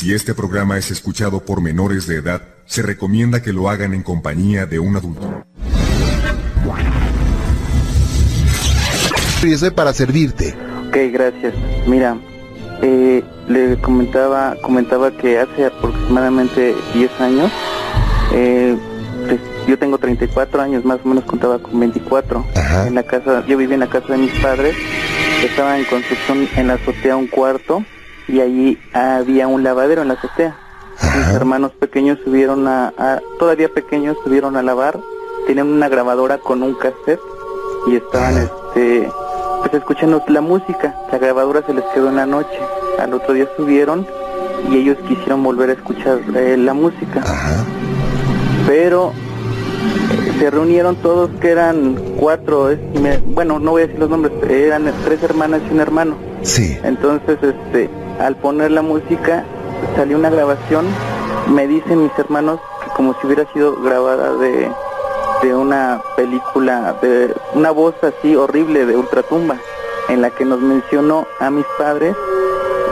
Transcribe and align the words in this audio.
Si 0.00 0.14
este 0.14 0.32
programa 0.32 0.78
es 0.78 0.90
escuchado 0.90 1.40
por 1.40 1.60
menores 1.60 2.06
de 2.06 2.16
edad, 2.16 2.40
se 2.64 2.80
recomienda 2.80 3.42
que 3.42 3.52
lo 3.52 3.68
hagan 3.68 3.92
en 3.92 4.02
compañía 4.02 4.64
de 4.64 4.78
un 4.78 4.96
adulto. 4.96 5.44
Para 9.76 9.92
servirte. 9.92 10.56
Ok, 10.88 10.96
gracias. 11.12 11.52
Mira, 11.86 12.16
eh, 12.80 13.22
le 13.46 13.78
comentaba, 13.82 14.56
comentaba 14.62 15.10
que 15.10 15.38
hace 15.38 15.66
aproximadamente 15.66 16.74
10 16.94 17.20
años, 17.20 17.52
eh, 18.32 18.78
pues, 19.26 19.38
yo 19.68 19.78
tengo 19.78 19.98
34 19.98 20.62
años, 20.62 20.82
más 20.82 21.00
o 21.04 21.08
menos 21.08 21.24
contaba 21.24 21.58
con 21.58 21.78
24. 21.78 22.46
Ajá. 22.56 22.86
En 22.86 22.94
la 22.94 23.02
casa, 23.02 23.44
yo 23.46 23.58
vivía 23.58 23.74
en 23.74 23.80
la 23.80 23.90
casa 23.90 24.14
de 24.14 24.16
mis 24.16 24.32
padres, 24.40 24.74
estaba 25.44 25.78
en 25.78 25.84
construcción 25.84 26.48
en 26.56 26.68
la 26.68 26.74
azotea 26.74 27.16
un 27.16 27.26
cuarto 27.26 27.84
y 28.32 28.40
allí 28.40 28.78
había 28.92 29.48
un 29.48 29.62
lavadero 29.62 30.02
en 30.02 30.08
la 30.08 30.14
azotea. 30.14 30.56
Mis 31.16 31.28
hermanos 31.34 31.72
pequeños 31.78 32.18
subieron 32.24 32.68
a, 32.68 32.92
a- 32.98 33.20
todavía 33.38 33.68
pequeños 33.72 34.16
subieron 34.22 34.56
a 34.56 34.62
lavar, 34.62 34.98
tenían 35.46 35.68
una 35.68 35.88
grabadora 35.88 36.38
con 36.38 36.62
un 36.62 36.74
cassette 36.74 37.20
y 37.86 37.96
estaban 37.96 38.36
este 38.36 39.10
pues 39.60 39.74
escuchando 39.74 40.22
la 40.28 40.40
música, 40.40 40.94
la 41.10 41.18
grabadora 41.18 41.62
se 41.66 41.74
les 41.74 41.84
quedó 41.94 42.08
en 42.08 42.16
la 42.16 42.26
noche, 42.26 42.58
al 42.98 43.12
otro 43.14 43.34
día 43.34 43.48
subieron 43.56 44.06
y 44.70 44.76
ellos 44.78 44.96
quisieron 45.08 45.42
volver 45.42 45.70
a 45.70 45.72
escuchar 45.74 46.18
eh, 46.34 46.56
la 46.58 46.72
música, 46.74 47.20
Ajá. 47.22 47.64
pero 48.66 49.12
eh, 49.12 50.32
se 50.38 50.50
reunieron 50.50 50.96
todos 50.96 51.30
que 51.40 51.50
eran 51.50 51.94
cuatro, 52.18 52.70
eh, 52.70 52.78
me- 53.02 53.18
bueno 53.18 53.58
no 53.58 53.72
voy 53.72 53.82
a 53.82 53.86
decir 53.86 54.00
los 54.00 54.10
nombres, 54.10 54.32
eran 54.50 54.90
tres 55.04 55.22
hermanas 55.22 55.60
y 55.68 55.72
un 55.74 55.80
hermano, 55.80 56.16
Sí. 56.42 56.78
entonces 56.82 57.38
este 57.42 57.90
al 58.20 58.36
poner 58.36 58.70
la 58.70 58.82
música 58.82 59.44
salió 59.96 60.16
una 60.16 60.30
grabación, 60.30 60.86
me 61.48 61.66
dicen 61.66 62.02
mis 62.02 62.18
hermanos 62.18 62.60
que 62.84 62.90
como 62.92 63.14
si 63.20 63.26
hubiera 63.26 63.50
sido 63.52 63.80
grabada 63.82 64.34
de 64.36 64.70
de 65.42 65.54
una 65.54 66.02
película, 66.16 66.96
de 67.00 67.34
una 67.54 67.70
voz 67.70 67.94
así 68.02 68.36
horrible 68.36 68.84
de 68.84 68.96
ultratumba, 68.96 69.56
en 70.08 70.20
la 70.20 70.30
que 70.30 70.44
nos 70.44 70.60
mencionó 70.60 71.26
a 71.38 71.50
mis 71.50 71.64
padres 71.78 72.14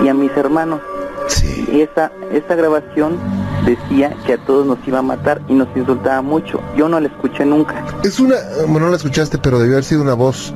y 0.02 0.08
a 0.08 0.14
mis 0.14 0.30
hermanos. 0.36 0.80
Sí. 1.28 1.66
Y 1.70 1.80
esa, 1.82 2.10
esa 2.32 2.54
grabación 2.54 3.18
decía 3.66 4.16
que 4.24 4.34
a 4.34 4.38
todos 4.38 4.64
nos 4.64 4.78
iba 4.86 5.00
a 5.00 5.02
matar 5.02 5.42
y 5.48 5.54
nos 5.54 5.68
insultaba 5.76 6.22
mucho. 6.22 6.60
Yo 6.74 6.88
no 6.88 7.00
la 7.00 7.08
escuché 7.08 7.44
nunca. 7.44 7.84
Es 8.02 8.18
una, 8.18 8.36
bueno, 8.66 8.86
no 8.86 8.90
la 8.90 8.96
escuchaste, 8.96 9.36
pero 9.36 9.58
debió 9.58 9.74
haber 9.74 9.84
sido 9.84 10.02
una 10.02 10.14
voz. 10.14 10.54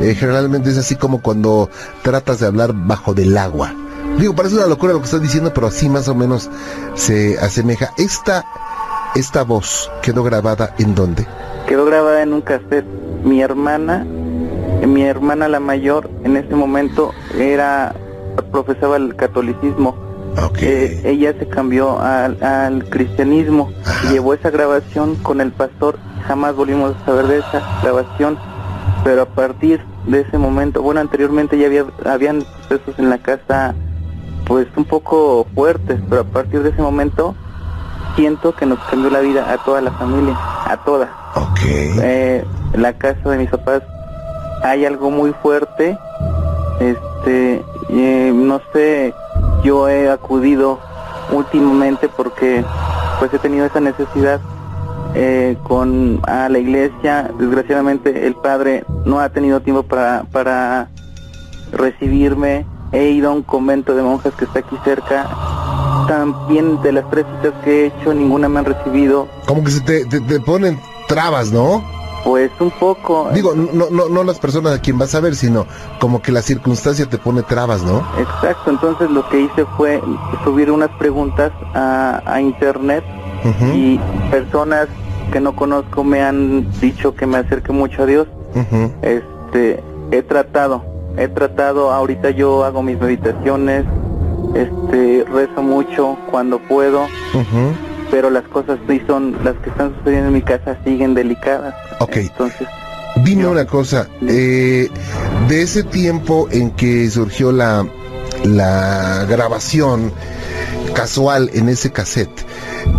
eh, 0.00 0.14
generalmente 0.14 0.70
es 0.70 0.78
así 0.78 0.96
como 0.96 1.20
cuando 1.20 1.68
tratas 2.02 2.40
de 2.40 2.46
hablar 2.46 2.72
bajo 2.72 3.12
del 3.12 3.36
agua. 3.36 3.74
Digo, 4.18 4.34
parece 4.34 4.56
una 4.56 4.66
locura 4.66 4.92
lo 4.92 5.00
que 5.00 5.04
estás 5.04 5.22
diciendo, 5.22 5.52
pero 5.54 5.66
así 5.66 5.88
más 5.88 6.08
o 6.08 6.14
menos 6.14 6.50
se 6.94 7.38
asemeja. 7.38 7.90
Esta, 7.98 8.44
esta 9.14 9.42
voz 9.42 9.90
quedó 10.02 10.22
grabada 10.24 10.74
en 10.78 10.94
dónde? 10.94 11.26
Quedó 11.68 11.84
grabada 11.84 12.22
en 12.22 12.32
un 12.32 12.40
cassette. 12.40 12.86
Mi 13.24 13.42
hermana, 13.42 14.04
mi 14.86 15.02
hermana 15.02 15.48
la 15.48 15.60
mayor, 15.60 16.08
en 16.24 16.36
ese 16.36 16.54
momento 16.54 17.12
era 17.36 17.94
profesaba 18.50 18.96
el 18.96 19.16
catolicismo. 19.16 19.96
Ok. 20.42 20.58
Eh, 20.60 21.02
ella 21.04 21.34
se 21.38 21.48
cambió 21.48 22.00
al, 22.00 22.42
al 22.42 22.88
cristianismo 22.88 23.70
Ajá. 23.84 24.08
y 24.08 24.12
llevó 24.14 24.34
esa 24.34 24.50
grabación 24.50 25.16
con 25.16 25.40
el 25.40 25.52
pastor. 25.52 25.98
Jamás 26.26 26.54
volvimos 26.54 26.94
a 26.96 27.04
saber 27.04 27.26
de 27.26 27.38
esa 27.38 27.62
grabación. 27.82 28.38
Pero 29.04 29.22
a 29.22 29.26
partir 29.26 29.80
de 30.06 30.20
ese 30.22 30.38
momento, 30.38 30.82
bueno, 30.82 31.00
anteriormente 31.00 31.58
ya 31.58 31.66
había 31.66 31.86
habían 32.04 32.42
sucesos 32.62 32.98
en 32.98 33.10
la 33.10 33.18
casa, 33.18 33.74
pues 34.46 34.66
un 34.76 34.84
poco 34.84 35.46
fuertes, 35.54 36.00
pero 36.08 36.22
a 36.22 36.24
partir 36.24 36.62
de 36.62 36.70
ese 36.70 36.80
momento 36.80 37.34
siento 38.14 38.54
que 38.54 38.64
nos 38.64 38.78
cambió 38.84 39.10
la 39.10 39.20
vida 39.20 39.52
a 39.52 39.58
toda 39.58 39.80
la 39.80 39.90
familia, 39.92 40.36
a 40.64 40.76
toda. 40.84 41.10
ok. 41.34 41.60
Eh, 41.64 42.44
en 42.72 42.82
la 42.82 42.92
casa 42.94 43.30
de 43.30 43.38
mis 43.38 43.50
papás 43.50 43.82
hay 44.62 44.84
algo 44.84 45.10
muy 45.10 45.32
fuerte. 45.42 45.98
Este, 46.80 47.62
eh, 47.90 48.32
no 48.34 48.60
sé, 48.72 49.14
yo 49.62 49.88
he 49.88 50.10
acudido 50.10 50.78
últimamente 51.30 52.08
porque 52.08 52.64
pues 53.18 53.32
he 53.34 53.38
tenido 53.38 53.66
esa 53.66 53.80
necesidad 53.80 54.40
eh, 55.14 55.56
con 55.64 56.20
a 56.26 56.48
la 56.48 56.58
iglesia. 56.58 57.30
Desgraciadamente 57.38 58.26
el 58.26 58.34
padre 58.34 58.84
no 59.04 59.20
ha 59.20 59.28
tenido 59.28 59.60
tiempo 59.60 59.82
para, 59.82 60.24
para 60.30 60.88
recibirme. 61.72 62.66
He 62.92 63.10
ido 63.10 63.30
a 63.30 63.32
un 63.32 63.42
convento 63.42 63.94
de 63.94 64.02
monjas 64.02 64.34
que 64.34 64.44
está 64.44 64.60
aquí 64.60 64.76
cerca. 64.84 65.26
También 66.08 66.80
de 66.82 66.92
las 66.92 67.08
tres 67.10 67.26
citas 67.36 67.54
que 67.64 67.82
he 67.82 67.86
hecho, 67.86 68.14
ninguna 68.14 68.48
me 68.48 68.60
han 68.60 68.64
recibido. 68.66 69.26
Como 69.46 69.64
que 69.64 69.70
se 69.70 69.80
te, 69.80 70.04
te- 70.04 70.20
te 70.20 70.40
ponen 70.40 70.80
trabas, 71.08 71.50
¿no? 71.52 71.82
Pues 72.24 72.50
un 72.60 72.70
poco. 72.72 73.28
Digo, 73.32 73.54
no, 73.54 73.86
no, 73.90 74.08
no 74.08 74.24
las 74.24 74.38
personas 74.38 74.72
a 74.74 74.80
quien 74.80 74.98
vas 74.98 75.14
a 75.14 75.20
ver, 75.20 75.34
sino 75.36 75.66
como 76.00 76.20
que 76.22 76.32
la 76.32 76.42
circunstancia 76.42 77.06
te 77.08 77.18
pone 77.18 77.42
trabas, 77.42 77.82
¿no? 77.82 78.02
Exacto, 78.18 78.70
entonces 78.70 79.10
lo 79.10 79.28
que 79.28 79.40
hice 79.42 79.64
fue 79.76 80.00
subir 80.44 80.70
unas 80.70 80.90
preguntas 80.98 81.52
a, 81.74 82.22
a 82.26 82.40
internet 82.40 83.04
y 83.74 83.98
personas 84.30 84.88
que 85.32 85.40
no 85.40 85.54
conozco 85.54 86.02
me 86.02 86.20
han 86.22 86.68
dicho 86.80 87.14
que 87.14 87.26
me 87.26 87.38
acerque 87.38 87.72
mucho 87.72 88.02
a 88.02 88.06
Dios. 88.06 88.26
Este, 89.02 89.82
he 90.10 90.22
tratado, 90.22 90.84
he 91.16 91.28
tratado, 91.28 91.92
ahorita 91.92 92.30
yo 92.30 92.64
hago 92.64 92.82
mis 92.82 92.98
meditaciones, 93.00 93.84
este, 94.54 95.24
rezo 95.32 95.62
mucho 95.62 96.16
cuando 96.30 96.58
puedo, 96.58 97.02
Ujú. 97.34 97.72
pero 98.10 98.30
las 98.30 98.44
cosas 98.44 98.78
sí 98.88 99.00
son, 99.06 99.36
las 99.44 99.54
que 99.56 99.70
están 99.70 99.94
sucediendo 99.98 100.28
en 100.28 100.34
mi 100.34 100.42
casa 100.42 100.76
siguen 100.84 101.14
delicadas. 101.14 101.74
Ok. 102.00 102.16
Entonces, 102.16 102.66
Dime 103.24 103.44
Yo- 103.44 103.50
una 103.52 103.64
cosa, 103.64 104.08
eh, 104.28 104.90
de 105.48 105.62
ese 105.62 105.82
tiempo 105.82 106.48
en 106.50 106.70
que 106.72 107.08
surgió 107.08 107.50
la, 107.50 107.86
la 108.44 109.24
grabación 109.26 110.12
casual 110.92 111.48
en 111.54 111.70
ese 111.70 111.90
cassette, 111.92 112.44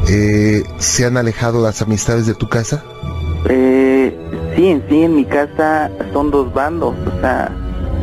eh, 0.10 0.64
¿se 0.80 1.06
han 1.06 1.18
alejado 1.18 1.62
las 1.62 1.84
amistades 1.84 2.26
de 2.26 2.34
tu 2.34 2.50
casa? 2.50 2.84
Eh, 3.48 4.18
sí, 4.56 4.82
sí, 4.90 5.04
en 5.04 5.16
mi 5.16 5.26
casa 5.26 5.92
son 6.14 6.32
dos 6.32 6.52
bandos. 6.52 6.96
O 7.16 7.22
sea, 7.22 7.52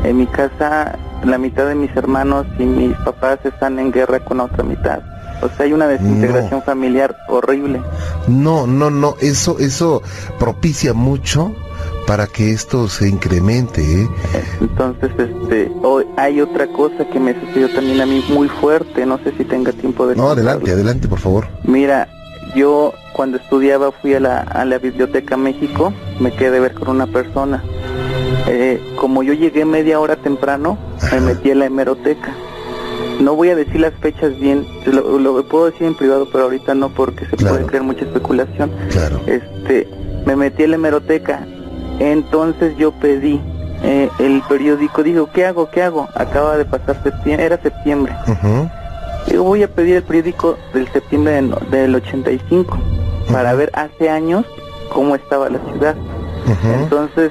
en 0.04 0.19
mi 0.19 0.26
casa 0.26 0.98
la 1.25 1.38
mitad 1.38 1.66
de 1.66 1.75
mis 1.75 1.94
hermanos 1.97 2.47
y 2.59 2.65
mis 2.65 2.97
papás 2.98 3.38
están 3.44 3.78
en 3.78 3.91
guerra 3.91 4.20
con 4.20 4.38
la 4.38 4.44
otra 4.44 4.62
mitad. 4.62 5.00
O 5.42 5.48
sea, 5.48 5.66
hay 5.66 5.72
una 5.72 5.87
desintegración 5.88 6.62
familiar 6.62 7.16
horrible. 7.28 7.82
No, 8.28 8.66
no, 8.66 8.91
no, 8.91 9.16
eso, 9.20 9.59
eso 9.59 10.03
propicia 10.38 10.94
mucho 10.94 11.53
para 12.06 12.26
que 12.26 12.53
esto 12.53 12.88
se 12.88 13.09
incremente, 13.09 13.82
¿eh? 13.82 14.09
Entonces, 14.60 15.10
este, 15.19 15.72
hoy 15.82 16.04
hay 16.16 16.41
otra 16.41 16.66
cosa 16.69 17.06
que 17.10 17.19
me 17.19 17.38
sucedió 17.41 17.71
también 17.71 18.00
a 18.00 18.06
mí 18.06 18.25
muy 18.28 18.48
fuerte. 18.48 19.06
No 19.06 19.19
sé 19.19 19.32
si 19.36 19.44
tenga 19.44 19.72
tiempo 19.72 20.06
de 20.06 20.16
No, 20.16 20.28
adelante, 20.28 20.71
adelante, 20.71 21.09
por 21.09 21.19
favor. 21.19 21.47
Mira, 21.65 22.09
yo 22.54 22.92
cuando 23.15 23.38
estudiaba 23.38 23.91
fui 23.92 24.15
a 24.15 24.21
la, 24.21 24.41
a 24.41 24.65
la 24.65 24.78
Biblioteca 24.78 25.36
México, 25.36 25.92
me 26.21 26.32
quedé 26.32 26.53
de 26.53 26.60
ver 26.60 26.75
con 26.75 26.88
una 26.88 27.06
persona. 27.06 27.62
Eh, 28.47 28.81
como 28.97 29.22
yo 29.22 29.32
llegué 29.32 29.65
media 29.65 29.99
hora 30.00 30.16
temprano, 30.16 30.77
me 31.12 31.21
metí 31.21 31.50
a 31.50 31.55
la 31.55 31.66
hemeroteca. 31.66 32.34
No 33.21 33.34
voy 33.37 33.49
a 33.50 33.56
decir 33.56 33.81
las 33.81 33.94
fechas 33.94 34.38
bien, 34.38 34.66
lo, 34.87 35.19
lo 35.19 35.43
puedo 35.44 35.66
decir 35.66 35.87
en 35.87 35.94
privado, 35.94 36.27
pero 36.31 36.44
ahorita 36.44 36.75
no 36.75 36.88
porque 36.91 37.27
se 37.27 37.37
Claro. 37.37 37.54
puede 37.56 37.66
crear 37.66 37.84
mucha 37.84 38.04
especulación. 38.04 38.71
Claro. 38.91 39.21
Este, 39.27 39.88
me 40.27 40.37
metí 40.37 40.65
a 40.65 40.69
la 40.69 40.75
hemeroteca, 40.75 41.47
entonces 42.00 42.77
yo 42.77 42.93
pedí 42.93 43.41
eh, 43.83 44.09
el 44.19 44.43
periódico, 44.49 45.03
digo, 45.03 45.28
¿qué 45.33 45.47
hago? 45.47 45.71
¿Qué 45.71 45.83
hago? 45.83 46.09
Acaba 46.15 46.56
de 46.56 46.65
pasar 46.65 47.00
septiembre, 47.03 47.47
era 47.47 47.59
septiembre. 47.62 48.12
Ujú. 48.27 48.69
Yo 49.33 49.44
voy 49.44 49.62
a 49.62 49.69
pedir 49.69 49.97
el 49.97 50.03
periódico 50.03 50.56
del 50.75 50.89
septiembre 50.89 51.34
del, 51.34 51.54
del 51.71 51.95
85 51.95 52.77
para 53.33 53.54
ver 53.54 53.71
hace 53.74 54.10
años 54.10 54.45
cómo 54.92 55.15
estaba 55.15 55.48
la 55.48 55.59
ciudad. 55.71 55.95
Ujú. 56.47 56.72
Entonces, 56.83 57.30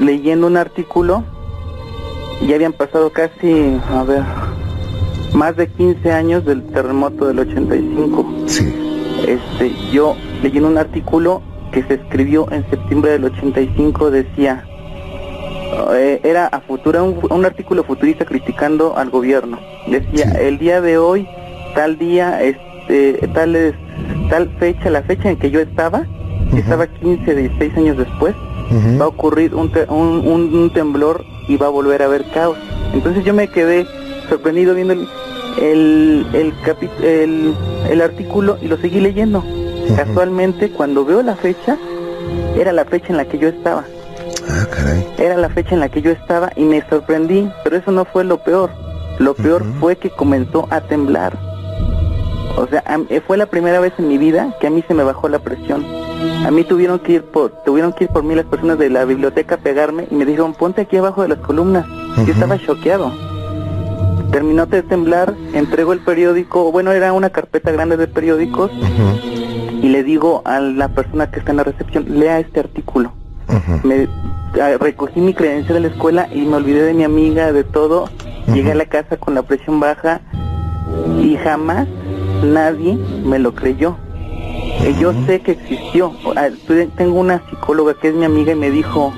leyendo 0.00 0.46
un 0.46 0.56
artículo, 0.56 1.24
ya 2.46 2.54
habían 2.56 2.72
pasado 2.72 3.10
casi, 3.10 3.78
a 3.90 4.02
ver, 4.02 4.22
más 5.34 5.56
de 5.56 5.68
15 5.68 6.10
años 6.12 6.44
del 6.44 6.62
terremoto 6.68 7.26
del 7.26 7.38
85. 7.40 8.26
Sí. 8.46 8.74
Este, 9.26 9.72
yo 9.92 10.16
leyendo 10.42 10.68
un 10.68 10.78
artículo 10.78 11.42
que 11.72 11.82
se 11.84 11.94
escribió 11.94 12.50
en 12.50 12.68
septiembre 12.70 13.12
del 13.12 13.24
85 13.26 14.10
decía, 14.10 14.64
eh, 15.92 16.20
era 16.24 16.46
a 16.46 16.60
futura, 16.60 17.02
un, 17.02 17.18
un 17.30 17.44
artículo 17.44 17.84
futurista 17.84 18.24
criticando 18.24 18.96
al 18.96 19.10
gobierno. 19.10 19.58
Decía, 19.86 20.32
Sí. 20.32 20.36
el 20.40 20.58
día 20.58 20.80
de 20.80 20.98
hoy, 20.98 21.28
tal 21.74 21.98
día, 21.98 22.42
este, 22.42 23.28
tal, 23.34 23.54
es- 23.54 23.74
tal 24.30 24.48
fecha, 24.58 24.90
la 24.90 25.02
fecha 25.02 25.30
en 25.30 25.36
que 25.36 25.50
yo 25.50 25.60
estaba, 25.60 26.00
que 26.48 26.56
Ujú. 26.56 26.58
estaba 26.58 26.86
15, 26.86 27.34
16 27.36 27.76
años 27.76 27.98
después, 27.98 28.34
Va 29.00 29.04
a 29.04 29.08
ocurrir 29.08 29.54
un, 29.54 29.70
te- 29.72 29.84
un, 29.88 30.26
un- 30.26 30.54
un 30.54 30.70
temblor 30.72 31.24
y 31.48 31.56
va 31.56 31.66
a 31.66 31.70
volver 31.70 32.02
a 32.02 32.06
haber 32.06 32.24
caos. 32.32 32.56
Entonces 32.92 33.24
yo 33.24 33.34
me 33.34 33.48
quedé 33.48 33.86
sorprendido 34.28 34.74
viendo 34.74 34.92
el, 34.94 35.08
el, 35.60 36.26
el, 36.32 36.54
el, 37.04 37.54
el 37.90 38.00
artículo 38.00 38.58
y 38.62 38.68
lo 38.68 38.76
seguí 38.76 39.00
leyendo. 39.00 39.42
Casualmente, 39.96 40.70
cuando 40.70 41.04
veo 41.04 41.22
la 41.22 41.34
fecha, 41.36 41.76
era 42.56 42.72
la 42.72 42.84
fecha 42.84 43.08
en 43.08 43.16
la 43.16 43.24
que 43.24 43.38
yo 43.38 43.48
estaba. 43.48 43.84
Ah, 44.48 44.66
caray. 44.70 45.06
Era 45.18 45.36
la 45.36 45.48
fecha 45.48 45.74
en 45.74 45.80
la 45.80 45.88
que 45.88 46.00
yo 46.02 46.10
estaba 46.12 46.52
y 46.56 46.62
me 46.64 46.82
sorprendí, 46.88 47.50
pero 47.64 47.76
eso 47.76 47.90
no 47.90 48.04
fue 48.04 48.22
lo 48.24 48.38
peor. 48.38 48.70
Lo 49.18 49.34
peor 49.34 49.64
fue 49.80 49.96
que 49.96 50.10
comenzó 50.10 50.66
a 50.70 50.80
temblar. 50.80 51.36
O 52.56 52.66
sea, 52.66 52.82
eh, 53.08 53.20
fue 53.26 53.36
la 53.36 53.46
primera 53.46 53.80
vez 53.80 53.92
en 53.98 54.08
mi 54.08 54.18
vida 54.18 54.54
que 54.60 54.66
a 54.66 54.70
mí 54.70 54.84
se 54.86 54.94
me 54.94 55.02
bajó 55.02 55.28
la 55.28 55.38
presión. 55.38 55.84
A 56.44 56.50
mí 56.50 56.64
tuvieron 56.64 56.98
que 56.98 57.12
ir 57.12 57.22
por, 57.22 57.50
tuvieron 57.64 57.92
que 57.92 58.04
ir 58.04 58.10
por 58.10 58.22
mí 58.22 58.34
las 58.34 58.46
personas 58.46 58.78
de 58.78 58.90
la 58.90 59.04
biblioteca 59.04 59.54
a 59.54 59.58
pegarme 59.58 60.06
y 60.10 60.14
me 60.14 60.24
dijeron, 60.24 60.54
ponte 60.54 60.82
aquí 60.82 60.96
abajo 60.96 61.22
de 61.22 61.28
las 61.28 61.38
columnas. 61.38 61.86
Yo 62.26 62.32
estaba 62.32 62.58
choqueado. 62.58 63.12
Terminó 64.30 64.66
de 64.66 64.82
temblar, 64.82 65.34
entrego 65.54 65.92
el 65.92 66.00
periódico, 66.00 66.70
bueno, 66.70 66.92
era 66.92 67.12
una 67.12 67.30
carpeta 67.30 67.72
grande 67.72 67.96
de 67.96 68.06
periódicos, 68.06 68.70
y 69.82 69.88
le 69.88 70.04
digo 70.04 70.42
a 70.44 70.60
la 70.60 70.88
persona 70.88 71.30
que 71.30 71.40
está 71.40 71.50
en 71.50 71.56
la 71.56 71.64
recepción, 71.64 72.06
lea 72.08 72.38
este 72.38 72.60
artículo. 72.60 73.12
Me 73.82 74.08
recogí 74.78 75.20
mi 75.20 75.34
credencial 75.34 75.74
de 75.74 75.80
la 75.80 75.88
escuela 75.88 76.28
y 76.32 76.42
me 76.42 76.56
olvidé 76.56 76.82
de 76.82 76.94
mi 76.94 77.04
amiga, 77.04 77.52
de 77.52 77.64
todo. 77.64 78.08
Llegué 78.52 78.72
a 78.72 78.76
la 78.76 78.86
casa 78.86 79.16
con 79.16 79.34
la 79.34 79.42
presión 79.42 79.80
baja 79.80 80.20
y 81.20 81.36
jamás 81.36 81.88
nadie 82.42 82.98
me 83.24 83.38
lo 83.38 83.54
creyó. 83.54 83.96
Yo 84.98 85.12
sé 85.26 85.40
que 85.40 85.52
existió. 85.52 86.12
Ah, 86.36 86.48
tengo 86.96 87.20
una 87.20 87.42
psicóloga 87.48 87.94
que 87.94 88.08
es 88.08 88.14
mi 88.14 88.24
amiga 88.24 88.52
y 88.52 88.56
me 88.56 88.70
dijo, 88.70 89.12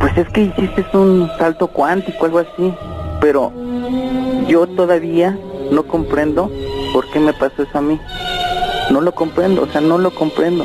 pues 0.00 0.16
es 0.16 0.28
que 0.30 0.42
hiciste 0.42 0.84
un 0.96 1.30
salto 1.38 1.68
cuántico, 1.68 2.24
algo 2.24 2.38
así. 2.38 2.72
Pero 3.20 3.52
yo 4.48 4.66
todavía 4.66 5.38
no 5.70 5.82
comprendo 5.84 6.50
por 6.92 7.08
qué 7.10 7.20
me 7.20 7.32
pasó 7.32 7.62
eso 7.62 7.78
a 7.78 7.82
mí. 7.82 8.00
No 8.90 9.00
lo 9.00 9.12
comprendo, 9.12 9.62
o 9.62 9.66
sea, 9.66 9.80
no 9.80 9.98
lo 9.98 10.10
comprendo. 10.10 10.64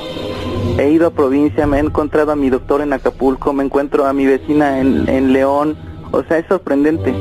He 0.77 0.89
ido 0.91 1.07
a 1.07 1.11
provincia, 1.11 1.67
me 1.67 1.77
he 1.77 1.79
encontrado 1.79 2.31
a 2.31 2.35
mi 2.35 2.49
doctor 2.49 2.81
en 2.81 2.93
Acapulco, 2.93 3.51
me 3.51 3.63
encuentro 3.63 4.05
a 4.05 4.13
mi 4.13 4.25
vecina 4.25 4.79
en, 4.79 5.09
en 5.09 5.33
León, 5.33 5.75
o 6.11 6.23
sea, 6.23 6.37
es 6.37 6.45
sorprendente. 6.47 7.13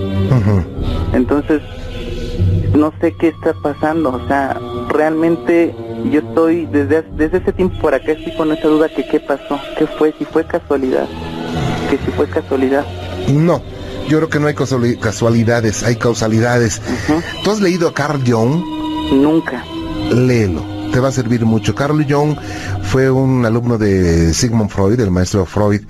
Entonces, 1.12 1.62
no 2.80 2.92
sé 3.00 3.12
qué 3.12 3.28
está 3.28 3.52
pasando, 3.52 4.10
o 4.10 4.26
sea, 4.26 4.58
realmente 4.88 5.74
yo 6.10 6.20
estoy, 6.20 6.66
desde, 6.66 7.02
desde 7.02 7.38
ese 7.38 7.52
tiempo 7.52 7.78
por 7.80 7.94
acá 7.94 8.12
estoy 8.12 8.34
con 8.36 8.50
esa 8.52 8.68
duda 8.68 8.88
que 8.88 9.06
qué 9.06 9.20
pasó, 9.20 9.60
qué 9.78 9.86
fue, 9.86 10.14
si 10.18 10.24
fue 10.24 10.46
casualidad, 10.46 11.06
que 11.90 11.98
si 11.98 12.10
fue 12.12 12.26
casualidad. 12.26 12.86
No, 13.28 13.62
yo 14.08 14.16
creo 14.16 14.30
que 14.30 14.40
no 14.40 14.46
hay 14.46 14.54
casualidades, 14.54 15.82
hay 15.82 15.96
causalidades. 15.96 16.80
¿Tú 17.44 17.50
has 17.50 17.60
leído 17.60 17.88
a 17.88 17.94
Carl 17.94 18.20
Jung? 18.26 18.64
Nunca. 19.12 19.62
Léelo 20.10 20.80
te 20.90 20.98
va 20.98 21.08
a 21.08 21.12
servir 21.12 21.44
mucho. 21.44 21.74
Carl 21.74 22.04
Jung 22.08 22.36
fue 22.82 23.10
un 23.10 23.44
alumno 23.46 23.78
de 23.78 24.34
Sigmund 24.34 24.70
Freud, 24.70 24.98
el 24.98 25.10
maestro 25.10 25.46
Freud, 25.46 25.82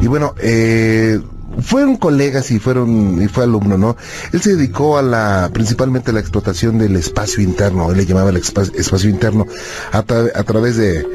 y 0.00 0.06
bueno, 0.06 0.34
eh, 0.40 1.20
fueron 1.60 1.96
colegas 1.96 2.50
y 2.50 2.58
fueron 2.58 3.20
y 3.22 3.28
fue 3.28 3.44
alumno, 3.44 3.78
¿no? 3.78 3.96
Él 4.32 4.40
se 4.40 4.56
dedicó 4.56 4.98
a 4.98 5.02
la 5.02 5.50
principalmente 5.52 6.10
a 6.10 6.14
la 6.14 6.20
explotación 6.20 6.78
del 6.78 6.96
espacio 6.96 7.42
interno, 7.42 7.90
él 7.90 7.96
le 7.96 8.06
llamaba 8.06 8.30
el 8.30 8.36
espacio, 8.36 9.10
interno 9.10 9.46
a, 9.92 10.02
través 10.02 10.76
de, 10.76 11.06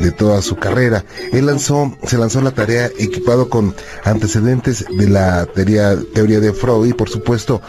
de, 0.00 0.12
toda 0.12 0.42
su 0.42 0.56
carrera. 0.56 1.04
Él 1.32 1.46
lanzó 1.46 1.96
se 2.04 2.18
lanzó 2.18 2.40
la 2.40 2.50
tarea 2.50 2.90
equipado 2.98 3.48
con 3.48 3.74
antecedentes 4.04 4.84
de 4.96 5.08
la 5.08 5.46
teoría 5.46 5.96
teoría 6.14 6.40
de 6.40 6.52
Freud 6.52 6.88
y 6.88 6.92
por 6.92 7.08
supuesto 7.08 7.62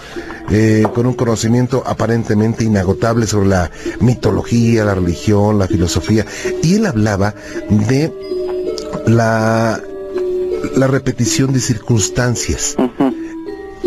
eh, 0.49 0.85
con 0.93 1.05
un 1.05 1.13
conocimiento 1.13 1.83
aparentemente 1.85 2.63
inagotable 2.63 3.27
sobre 3.27 3.49
la 3.49 3.71
mitología, 3.99 4.85
la 4.85 4.95
religión, 4.95 5.59
la 5.59 5.67
filosofía 5.67 6.25
y 6.63 6.75
él 6.75 6.85
hablaba 6.85 7.35
de 7.69 8.13
la 9.05 9.81
la 10.75 10.87
repetición 10.87 11.53
de 11.53 11.59
circunstancias. 11.59 12.75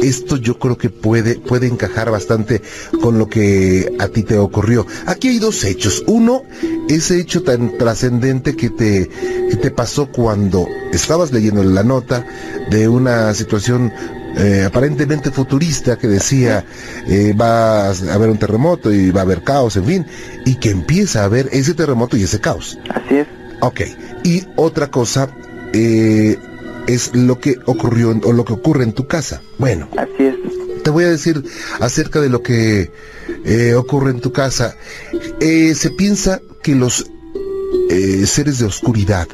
Esto 0.02 0.36
yo 0.36 0.58
creo 0.58 0.78
que 0.78 0.88
puede, 0.88 1.34
puede 1.36 1.66
encajar 1.66 2.10
bastante 2.10 2.62
con 3.02 3.18
lo 3.18 3.28
que 3.28 3.92
a 3.98 4.08
ti 4.08 4.22
te 4.22 4.38
ocurrió. 4.38 4.86
Aquí 5.06 5.28
hay 5.28 5.38
dos 5.38 5.62
hechos. 5.64 6.04
Uno, 6.06 6.42
ese 6.88 7.20
hecho 7.20 7.42
tan 7.42 7.76
trascendente 7.76 8.56
que 8.56 8.70
te, 8.70 9.08
que 9.50 9.56
te 9.56 9.70
pasó 9.70 10.10
cuando 10.10 10.66
estabas 10.92 11.32
leyendo 11.32 11.62
la 11.62 11.82
nota 11.82 12.24
de 12.70 12.88
una 12.88 13.34
situación 13.34 13.92
eh, 14.36 14.64
aparentemente 14.64 15.32
futurista 15.32 15.98
que 15.98 16.06
decía 16.06 16.64
eh, 17.08 17.34
va 17.38 17.88
a 17.88 17.90
haber 17.90 18.30
un 18.30 18.38
terremoto 18.38 18.92
y 18.92 19.10
va 19.10 19.20
a 19.20 19.24
haber 19.24 19.42
caos, 19.42 19.76
en 19.76 19.84
fin, 19.84 20.06
y 20.44 20.54
que 20.54 20.70
empieza 20.70 21.22
a 21.22 21.24
haber 21.24 21.48
ese 21.52 21.74
terremoto 21.74 22.16
y 22.16 22.22
ese 22.22 22.40
caos. 22.40 22.78
Así 22.88 23.16
es. 23.16 23.26
Ok, 23.60 23.80
y 24.22 24.46
otra 24.56 24.90
cosa, 24.90 25.28
eh, 25.72 26.38
es 26.94 27.14
lo 27.14 27.38
que 27.38 27.58
ocurrió 27.66 28.18
o 28.24 28.32
lo 28.32 28.44
que 28.44 28.52
ocurre 28.52 28.84
en 28.84 28.92
tu 28.92 29.06
casa. 29.06 29.42
Bueno. 29.58 29.88
Así 29.96 30.24
es. 30.24 30.34
Te 30.82 30.90
voy 30.90 31.04
a 31.04 31.10
decir 31.10 31.44
acerca 31.78 32.20
de 32.20 32.30
lo 32.30 32.42
que 32.42 32.90
eh, 33.44 33.74
ocurre 33.74 34.10
en 34.10 34.20
tu 34.20 34.32
casa. 34.32 34.76
Eh, 35.40 35.74
se 35.74 35.90
piensa 35.90 36.40
que 36.62 36.74
los 36.74 37.06
eh, 37.90 38.24
seres 38.26 38.58
de 38.58 38.66
oscuridad 38.66 39.28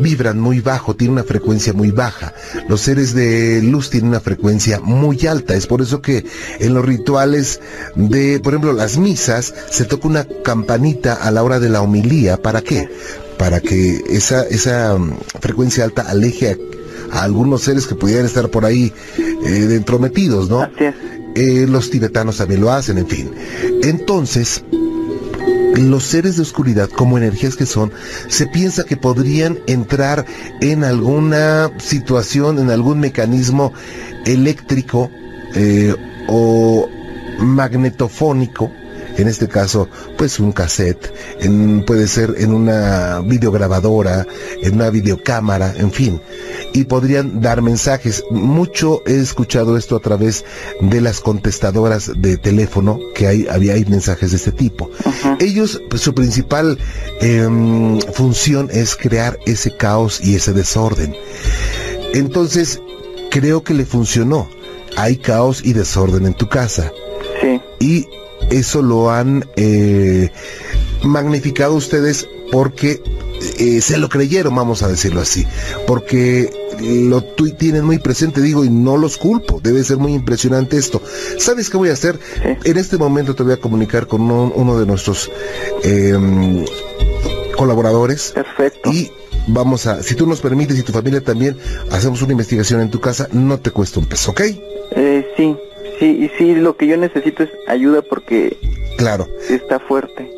vibran 0.00 0.40
muy 0.40 0.60
bajo, 0.60 0.94
tienen 0.96 1.14
una 1.14 1.24
frecuencia 1.24 1.72
muy 1.72 1.90
baja. 1.90 2.34
Los 2.68 2.80
seres 2.80 3.14
de 3.14 3.60
luz 3.62 3.90
tienen 3.90 4.10
una 4.10 4.20
frecuencia 4.20 4.80
muy 4.80 5.26
alta. 5.26 5.54
Es 5.54 5.66
por 5.66 5.82
eso 5.82 6.00
que 6.00 6.24
en 6.58 6.74
los 6.74 6.84
rituales 6.84 7.60
de, 7.94 8.40
por 8.40 8.54
ejemplo, 8.54 8.72
las 8.72 8.98
misas, 8.98 9.54
se 9.70 9.84
toca 9.84 10.08
una 10.08 10.26
campanita 10.44 11.14
a 11.14 11.30
la 11.30 11.42
hora 11.42 11.60
de 11.60 11.68
la 11.68 11.82
homilía. 11.82 12.40
¿Para 12.40 12.62
qué? 12.62 12.88
Para 13.38 13.60
que 13.60 14.02
esa, 14.08 14.42
esa 14.44 14.96
mm, 14.96 15.18
frecuencia 15.40 15.84
alta 15.84 16.02
aleje 16.02 16.58
a 17.12 17.22
algunos 17.22 17.62
seres 17.62 17.86
que 17.86 17.94
pudieran 17.94 18.26
estar 18.26 18.48
por 18.48 18.64
ahí 18.64 18.92
eh, 19.18 19.68
entrometidos, 19.70 20.48
¿no? 20.48 20.62
Así 20.62 20.84
es. 20.84 20.94
Eh, 21.34 21.66
los 21.68 21.90
tibetanos 21.90 22.38
también 22.38 22.60
lo 22.60 22.70
hacen, 22.70 22.98
en 22.98 23.06
fin. 23.06 23.30
Entonces, 23.82 24.64
los 25.76 26.04
seres 26.04 26.36
de 26.36 26.42
oscuridad, 26.42 26.88
como 26.90 27.16
energías 27.16 27.56
que 27.56 27.66
son, 27.66 27.92
se 28.28 28.46
piensa 28.46 28.84
que 28.84 28.96
podrían 28.96 29.58
entrar 29.66 30.26
en 30.60 30.84
alguna 30.84 31.70
situación, 31.78 32.58
en 32.58 32.70
algún 32.70 33.00
mecanismo 33.00 33.72
eléctrico 34.26 35.10
eh, 35.54 35.94
o 36.28 36.88
magnetofónico 37.38 38.70
en 39.16 39.28
este 39.28 39.48
caso, 39.48 39.88
pues 40.16 40.38
un 40.38 40.52
cassette, 40.52 41.12
en, 41.40 41.84
puede 41.84 42.08
ser 42.08 42.34
en 42.38 42.52
una 42.52 43.20
videograbadora, 43.20 44.26
en 44.62 44.74
una 44.74 44.90
videocámara, 44.90 45.74
en 45.76 45.92
fin, 45.92 46.20
y 46.72 46.84
podrían 46.84 47.40
dar 47.40 47.62
mensajes. 47.62 48.24
Mucho 48.30 49.02
he 49.06 49.16
escuchado 49.16 49.76
esto 49.76 49.96
a 49.96 50.00
través 50.00 50.44
de 50.80 51.00
las 51.00 51.20
contestadoras 51.20 52.10
de 52.16 52.36
teléfono, 52.36 52.98
que 53.14 53.26
hay, 53.26 53.46
había 53.48 53.74
hay 53.74 53.84
mensajes 53.84 54.30
de 54.30 54.36
este 54.36 54.52
tipo. 54.52 54.90
Ellos, 55.40 55.80
pues, 55.88 56.02
su 56.02 56.14
principal 56.14 56.78
em, 57.20 58.00
función 58.12 58.68
es 58.72 58.96
crear 58.96 59.38
ese 59.46 59.76
caos 59.76 60.20
y 60.22 60.36
ese 60.36 60.52
desorden. 60.52 61.14
Entonces, 62.14 62.80
creo 63.30 63.62
que 63.62 63.74
le 63.74 63.86
funcionó. 63.86 64.48
Hay 64.96 65.16
caos 65.16 65.62
y 65.64 65.72
desorden 65.72 66.26
en 66.26 66.34
tu 66.34 66.48
casa. 66.48 66.92
Sí. 67.40 67.60
Y 67.80 68.06
eso 68.52 68.82
lo 68.82 69.10
han 69.10 69.44
eh, 69.56 70.30
magnificado 71.02 71.74
ustedes 71.74 72.28
porque 72.50 73.02
eh, 73.58 73.80
se 73.80 73.98
lo 73.98 74.08
creyeron, 74.08 74.54
vamos 74.54 74.82
a 74.82 74.88
decirlo 74.88 75.20
así, 75.20 75.46
porque 75.86 76.50
lo 76.80 77.22
tienen 77.22 77.84
muy 77.84 77.98
presente, 77.98 78.40
digo, 78.40 78.64
y 78.64 78.70
no 78.70 78.96
los 78.96 79.16
culpo, 79.16 79.60
debe 79.62 79.82
ser 79.84 79.96
muy 79.96 80.12
impresionante 80.12 80.76
esto. 80.76 81.02
¿Sabes 81.38 81.70
qué 81.70 81.76
voy 81.76 81.88
a 81.88 81.94
hacer? 81.94 82.18
En 82.64 82.76
este 82.76 82.98
momento 82.98 83.34
te 83.34 83.42
voy 83.42 83.52
a 83.52 83.56
comunicar 83.56 84.06
con 84.06 84.22
uno, 84.30 84.78
de 84.78 84.86
nuestros 84.86 85.30
em, 85.82 86.64
colaboradores. 87.56 88.32
Perfecto. 88.32 88.92
Y 88.92 89.10
vamos 89.46 89.86
a, 89.86 90.02
si 90.02 90.14
tú 90.14 90.26
nos 90.26 90.40
permites 90.40 90.78
y 90.78 90.82
tu 90.82 90.92
familia 90.92 91.22
también, 91.22 91.56
hacemos 91.90 92.22
una 92.22 92.32
investigación 92.32 92.80
en 92.80 92.90
tu 92.90 93.00
casa, 93.00 93.28
no 93.32 93.58
te 93.58 93.70
cuesta 93.70 93.98
un 93.98 94.06
peso, 94.06 94.32
¿ok? 94.32 94.40
Eh, 94.94 95.26
sí, 95.36 95.56
Sí, 96.02 96.18
y 96.24 96.36
sí, 96.36 96.56
lo 96.56 96.76
que 96.76 96.88
yo 96.88 96.96
necesito 96.96 97.44
es 97.44 97.50
ayuda 97.68 98.02
porque... 98.02 98.56
Claro. 98.98 99.28
Está 99.48 99.78
fuerte. 99.78 100.28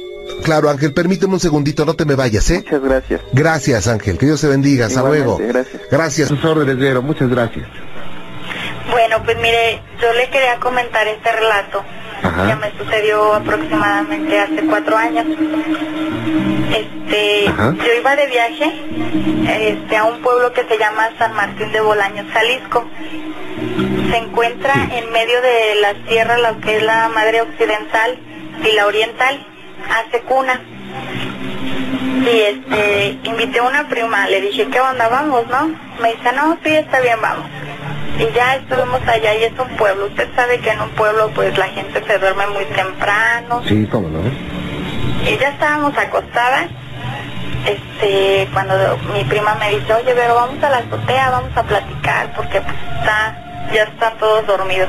Claro, 0.43 0.69
Ángel, 0.69 0.93
permíteme 0.93 1.33
un 1.33 1.41
segundito, 1.41 1.87
no 1.87 1.95
te 1.95 2.05
me 2.05 2.17
vayas, 2.17 2.51
¿eh? 2.51 2.61
Muchas 2.65 2.83
gracias. 2.83 3.21
Gracias, 3.33 3.89
Ángel, 3.89 4.19
que 4.19 4.27
Dios 4.27 4.43
te 4.43 4.49
bendiga, 4.49 4.85
hasta 4.85 5.01
luego. 5.01 5.39
Gracias. 5.39 5.81
Gracias. 5.91 6.29
Sus 6.29 6.45
órdenes, 6.45 6.77
Vero, 6.77 7.01
muchas 7.01 7.31
gracias. 7.31 7.67
Bueno, 8.91 9.23
pues 9.25 9.39
mire, 9.39 9.81
yo 10.03 10.13
le 10.13 10.29
quería 10.29 10.61
comentar 10.61 11.07
este 11.09 11.33
relato. 11.33 11.83
Ya 12.23 12.57
me 12.57 12.71
sucedió 12.77 13.33
aproximadamente 13.33 14.39
hace 14.39 14.67
cuatro 14.67 14.99
años. 14.99 15.25
Este, 16.75 17.47
yo 17.47 18.01
iba 18.01 18.17
de 18.17 18.27
viaje 18.27 19.71
este, 19.71 19.97
a 19.97 20.05
un 20.05 20.21
pueblo 20.21 20.53
que 20.53 20.65
se 20.69 20.77
llama 20.77 21.09
San 21.19 21.35
Martín 21.35 21.73
de 21.73 21.81
Bolaños, 21.81 22.31
Jalisco. 22.31 22.87
Se 24.11 24.17
encuentra 24.17 24.75
en 24.93 25.11
medio 25.11 25.41
de 25.41 25.75
la 25.81 25.95
sierra, 26.09 26.39
lo 26.39 26.61
que 26.61 26.77
es 26.77 26.83
la 26.83 27.09
madre 27.09 27.43
occidental 27.43 28.19
y 28.63 28.73
la 28.75 28.87
oriental, 28.87 29.47
hace 29.91 30.21
cuna. 30.23 30.61
Y 32.25 32.41
este, 32.41 33.19
invité 33.25 33.59
a 33.59 33.65
una 33.65 33.89
prima, 33.89 34.27
le 34.29 34.41
dije, 34.41 34.69
¿qué 34.69 34.81
onda? 34.81 35.09
Vamos, 35.09 35.47
¿no? 35.49 35.67
Me 36.01 36.15
dice, 36.15 36.33
no, 36.33 36.57
sí, 36.63 36.75
está 36.75 37.01
bien, 37.01 37.21
vamos. 37.21 37.47
Y 38.19 38.33
ya 38.33 38.55
estuvimos 38.57 39.01
allá 39.07 39.35
y 39.35 39.45
es 39.45 39.59
un 39.59 39.77
pueblo. 39.77 40.07
Usted 40.07 40.29
sabe 40.37 40.61
que 40.61 40.71
en 40.71 40.81
un 40.81 40.91
pueblo 40.91 41.31
pues 41.35 41.57
la 41.59 41.67
gente 41.69 42.03
se 42.07 42.19
duerme 42.19 42.47
muy 42.47 42.65
temprano. 42.67 43.63
Sí, 43.67 43.89
cómo 43.91 44.09
no. 44.09 44.21
Y 45.29 45.37
ya 45.37 45.49
estábamos 45.49 45.97
acostadas. 45.99 46.67
Este, 47.67 48.49
cuando 48.53 48.75
mi 49.13 49.25
prima 49.25 49.55
me 49.55 49.71
dice, 49.71 49.93
oye, 49.95 50.15
pero 50.15 50.35
vamos 50.35 50.63
a 50.63 50.71
la 50.71 50.79
azotea, 50.79 51.31
vamos 51.31 51.57
a 51.57 51.63
platicar, 51.63 52.33
porque 52.37 52.61
pues 52.61 52.77
está, 53.01 53.44
ya 53.73 53.85
están 53.85 54.19
todos 54.19 54.47
dormidos. 54.47 54.89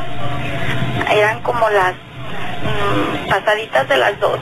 Eran 1.09 1.41
como 1.41 1.69
las 1.69 1.93
mm, 1.93 3.29
pasaditas 3.29 3.87
de 3.87 3.97
las 3.97 4.19
12. 4.19 4.39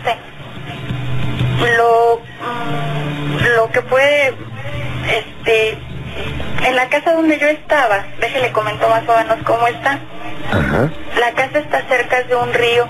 Lo, 1.77 2.19
mm, 2.19 3.55
lo 3.55 3.69
que 3.71 3.81
puede, 3.81 4.33
este, 5.09 5.77
en 6.65 6.75
la 6.75 6.87
casa 6.89 7.13
donde 7.13 7.37
yo 7.37 7.47
estaba, 7.47 8.05
déjele 8.19 8.51
comento 8.51 8.87
más 8.89 9.07
o 9.07 9.17
menos 9.17 9.37
cómo 9.45 9.67
está. 9.67 9.99
Ajá. 10.51 10.89
La 11.19 11.31
casa 11.33 11.59
está 11.59 11.81
cerca 11.87 12.23
de 12.23 12.35
un 12.35 12.53
río, 12.53 12.87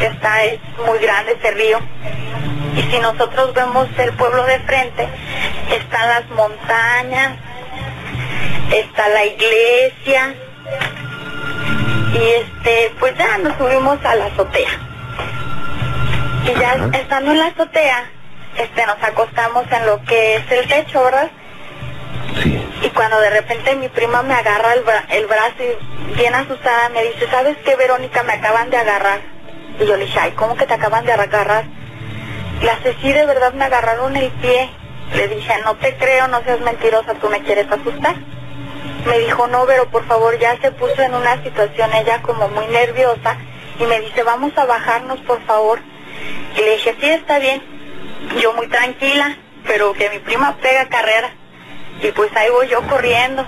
está 0.00 0.44
es 0.44 0.60
muy 0.86 0.98
grande 0.98 1.36
ese 1.38 1.50
río. 1.52 1.78
Y 2.76 2.82
si 2.90 2.98
nosotros 3.00 3.52
vemos 3.54 3.88
el 3.98 4.12
pueblo 4.14 4.44
de 4.46 4.58
frente, 4.60 5.08
están 5.70 6.08
las 6.08 6.28
montañas, 6.30 7.32
está 8.72 9.08
la 9.08 9.24
iglesia. 9.26 10.34
Y 12.14 12.18
este, 12.18 12.92
pues 13.00 13.16
ya 13.16 13.38
nos 13.38 13.56
subimos 13.56 13.98
a 14.04 14.14
la 14.14 14.26
azotea. 14.26 14.70
Y 16.44 16.58
ya 16.58 16.72
Ajá. 16.72 16.88
estando 16.92 17.30
en 17.32 17.38
la 17.38 17.46
azotea, 17.46 18.04
este 18.56 18.86
nos 18.86 19.02
acostamos 19.02 19.64
en 19.70 19.86
lo 19.86 20.02
que 20.04 20.36
es 20.36 20.50
el 20.52 20.68
techo, 20.68 21.02
¿verdad? 21.04 21.30
Sí. 22.42 22.62
Y 22.82 22.88
cuando 22.90 23.18
de 23.20 23.30
repente 23.30 23.74
mi 23.76 23.88
prima 23.88 24.22
me 24.22 24.34
agarra 24.34 24.74
el, 24.74 24.84
bra- 24.84 25.04
el 25.10 25.26
brazo 25.26 25.54
y 25.60 26.14
bien 26.16 26.34
asustada 26.34 26.88
me 26.90 27.02
dice, 27.04 27.28
¿sabes 27.30 27.56
qué, 27.64 27.76
Verónica? 27.76 28.22
Me 28.24 28.34
acaban 28.34 28.70
de 28.70 28.76
agarrar. 28.76 29.20
Y 29.80 29.86
yo 29.86 29.96
le 29.96 30.04
dije, 30.04 30.18
ay, 30.20 30.32
¿cómo 30.32 30.56
que 30.56 30.66
te 30.66 30.74
acaban 30.74 31.04
de 31.06 31.12
agarrar? 31.12 31.64
La 32.62 32.78
sí, 33.00 33.12
de 33.12 33.26
verdad 33.26 33.52
me 33.54 33.64
agarraron 33.64 34.16
el 34.16 34.30
pie. 34.32 34.70
Le 35.14 35.28
dije, 35.28 35.52
no 35.64 35.74
te 35.76 35.96
creo, 35.96 36.28
no 36.28 36.42
seas 36.42 36.60
mentirosa, 36.60 37.14
tú 37.14 37.28
me 37.28 37.40
quieres 37.42 37.66
asustar. 37.70 38.16
Me 39.06 39.18
dijo, 39.18 39.46
no, 39.48 39.66
pero 39.66 39.90
por 39.90 40.06
favor, 40.06 40.38
ya 40.38 40.56
se 40.60 40.70
puso 40.72 41.02
en 41.02 41.14
una 41.14 41.42
situación 41.42 41.92
ella 41.92 42.22
como 42.22 42.48
muy 42.48 42.66
nerviosa 42.68 43.36
y 43.78 43.84
me 43.84 44.00
dice, 44.00 44.22
vamos 44.22 44.56
a 44.56 44.64
bajarnos, 44.64 45.20
por 45.22 45.42
favor. 45.44 45.80
Y 46.56 46.60
le 46.60 46.72
dije, 46.72 46.94
sí, 47.00 47.10
está 47.10 47.38
bien. 47.38 47.62
Yo 48.40 48.52
muy 48.52 48.68
tranquila, 48.68 49.36
pero 49.66 49.92
que 49.92 50.08
mi 50.10 50.20
prima 50.20 50.56
pega 50.58 50.88
carrera. 50.88 51.34
Y 52.00 52.12
pues 52.12 52.30
ahí 52.36 52.50
voy 52.50 52.68
yo 52.68 52.80
corriendo. 52.86 53.46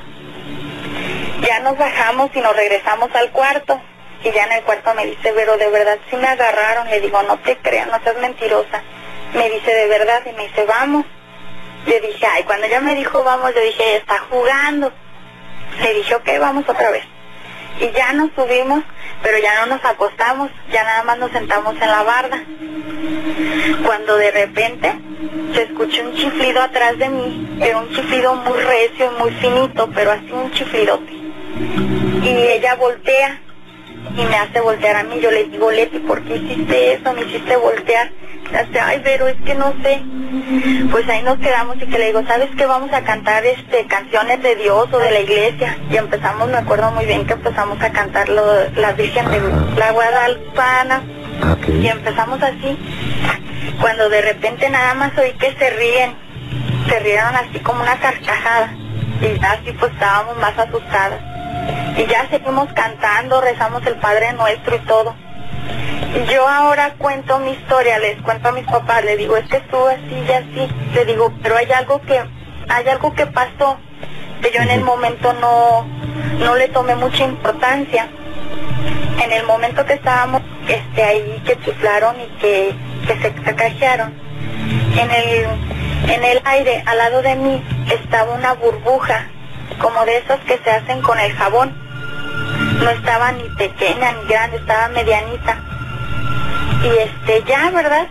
Ya 1.47 1.61
nos 1.61 1.79
bajamos 1.79 2.31
y 2.35 2.41
nos 2.41 2.57
regresamos 2.57 3.15
al 3.15 3.31
cuarto. 3.31 3.81
Y 4.25 4.33
ya 4.33 4.45
en 4.45 4.53
el 4.53 4.63
cuarto 4.65 4.93
me 4.95 5.07
dice, 5.07 5.33
pero 5.35 5.57
de 5.57 5.69
verdad 5.69 5.99
sí 6.11 6.17
me 6.17 6.27
agarraron. 6.27 6.89
Le 6.89 7.01
digo, 7.01 7.23
no 7.23 7.39
te 7.39 7.57
creas, 7.59 7.87
no 7.87 8.01
seas 8.03 8.17
mentirosa. 8.17 8.83
Me 9.35 9.51
dice, 9.51 9.73
de 9.73 9.87
verdad, 9.87 10.23
y 10.27 10.33
me 10.33 10.49
dice, 10.49 10.65
vamos. 10.65 11.05
Le 11.87 12.01
dije, 12.01 12.27
ay, 12.27 12.45
cuando 12.45 12.67
ella 12.67 12.81
me 12.81 12.95
dijo 12.95 13.23
vamos, 13.23 13.55
yo 13.55 13.61
dije, 13.61 13.97
está 13.97 14.19
jugando. 14.31 14.93
Le 15.83 15.95
dije, 15.95 16.15
ok, 16.15 16.29
vamos 16.41 16.69
otra 16.69 16.91
vez. 16.91 17.05
Y 17.81 17.91
ya 17.91 18.13
nos 18.13 18.31
subimos, 18.37 18.85
pero 19.23 19.39
ya 19.39 19.61
no 19.61 19.75
nos 19.75 19.85
acostamos, 19.85 20.51
ya 20.71 20.85
nada 20.85 21.03
más 21.05 21.19
nos 21.19 21.33
sentamos 21.33 21.75
en 21.75 21.89
la 21.89 22.03
barda. 22.03 22.43
Cuando 23.85 24.17
de 24.17 24.31
repente 24.31 24.93
se 25.55 25.63
escuchó 25.63 26.03
un 26.03 26.15
chiflido 26.15 26.63
atrás 26.63 26.99
de 26.99 27.09
mí, 27.09 27.57
pero 27.59 27.81
un 27.81 27.91
chiflido 27.91 28.35
muy 28.37 28.59
recio 28.59 29.11
y 29.11 29.21
muy 29.21 29.31
finito, 29.33 29.91
pero 29.95 30.13
así 30.13 30.31
un 30.31 30.51
chiflidote. 30.53 31.13
Y 32.23 32.29
ella 32.29 32.77
voltea 32.77 33.41
y 34.17 34.25
me 34.25 34.37
hace 34.37 34.61
voltear 34.61 34.97
a 34.97 35.03
mí. 35.03 35.21
Yo 35.21 35.31
le 35.31 35.45
digo, 35.45 35.71
Leti, 35.71 35.99
¿por 35.99 36.23
qué 36.23 36.37
hiciste 36.37 36.95
eso? 36.95 37.13
Me 37.13 37.23
hiciste 37.23 37.57
voltear. 37.57 38.11
Hace, 38.55 38.81
ay, 38.81 39.01
pero 39.03 39.27
es 39.27 39.37
que 39.45 39.55
no 39.55 39.75
sé. 39.83 40.03
Pues 40.91 41.09
ahí 41.09 41.23
nos 41.23 41.39
quedamos 41.39 41.77
y 41.77 41.87
que 41.87 41.99
le 41.99 42.07
digo, 42.07 42.23
¿sabes 42.27 42.49
qué? 42.57 42.67
Vamos 42.67 42.93
a 42.93 43.03
cantar 43.03 43.45
este 43.45 43.87
canciones 43.87 44.43
de 44.43 44.57
Dios 44.57 44.89
o 44.93 44.99
de 44.99 45.11
la 45.11 45.21
iglesia. 45.21 45.79
Y 45.91 45.97
empezamos, 45.97 46.49
me 46.49 46.59
acuerdo 46.59 46.91
muy 46.91 47.07
bien 47.07 47.27
que 47.27 47.35
empezamos 47.35 47.81
a 47.83 47.91
cantar 47.91 48.29
lo, 48.29 48.71
la 48.77 48.93
Virgen 48.93 49.31
de 49.31 49.41
la 49.79 49.93
Guadalpana. 49.93 51.03
Ok. 51.53 51.69
Y 51.69 51.89
empezamos 51.89 52.43
así. 52.43 52.79
Cuando 53.81 54.09
de 54.09 54.23
repente 54.23 54.69
nada 54.71 54.95
más 54.95 55.17
oí 55.19 55.33
que 55.33 55.53
se 55.53 55.71
ríen. 55.71 56.15
Se 56.89 56.99
rieron 57.01 57.35
así 57.35 57.59
como 57.61 57.83
una 57.83 57.97
carcajada. 57.97 58.73
Y 59.21 59.39
ya 59.41 59.53
así 59.53 59.73
pues 59.73 59.93
estábamos 59.93 60.37
más 60.39 60.59
asustadas. 60.59 61.21
Y 61.97 62.07
ya 62.07 62.27
seguimos 62.29 62.73
cantando, 62.73 63.41
rezamos 63.41 63.87
el 63.87 63.95
Padre 63.97 64.33
Nuestro 64.33 64.77
y 64.77 64.81
todo. 64.81 65.15
Yo 66.33 66.49
ahora 66.49 66.95
cuento 66.97 67.39
mi 67.41 67.51
historia, 67.53 67.99
les 67.99 68.21
cuento 68.23 68.49
a 68.49 68.53
mis 68.53 68.67
papás, 68.67 69.05
le 69.05 69.17
digo, 69.17 69.37
es 69.37 69.49
que 69.49 69.57
estuvo 69.57 69.89
así 69.89 70.25
y 70.27 70.33
así. 70.33 70.69
Le 70.95 71.05
digo, 71.05 71.33
pero 71.43 71.57
hay 71.57 71.71
algo 71.73 72.01
que, 72.03 72.23
hay 72.69 72.89
algo 72.89 73.13
que 73.15 73.27
pasó, 73.27 73.79
que 74.41 74.53
yo 74.53 74.63
en 74.63 74.71
el 74.71 74.83
momento 74.83 75.33
no, 75.35 75.85
no 76.39 76.55
le 76.55 76.69
tomé 76.69 76.95
mucha 76.95 77.25
importancia. 77.25 78.09
En 79.23 79.33
el 79.33 79.45
momento 79.45 79.85
que 79.85 79.95
estábamos 79.95 80.43
este, 80.69 81.03
ahí, 81.03 81.43
que 81.45 81.59
chiflaron 81.61 82.17
y 82.21 82.27
que, 82.39 82.75
que 83.07 83.21
se 83.21 83.33
cacajearon, 83.33 84.15
en 84.97 85.11
el, 85.11 86.11
en 86.11 86.25
el 86.25 86.41
aire, 86.45 86.83
al 86.87 86.99
lado 86.99 87.23
de 87.23 87.35
mí, 87.35 87.63
estaba 87.91 88.35
una 88.35 88.53
burbuja, 88.55 89.29
como 89.81 90.05
de 90.05 90.19
esas 90.19 90.41
que 90.41 90.59
se 90.59 90.71
hacen 90.71 91.03
con 91.03 91.19
el 91.19 91.33
jabón. 91.33 91.84
No 92.83 92.91
estaba 92.91 93.33
ni 93.33 93.45
pequeña 93.51 94.13
ni 94.13 94.29
grande, 94.29 94.57
estaba 94.59 94.89
medianita. 94.89 95.59
Y 96.83 96.89
este, 96.89 97.43
ya, 97.49 97.71
¿verdad? 97.71 98.09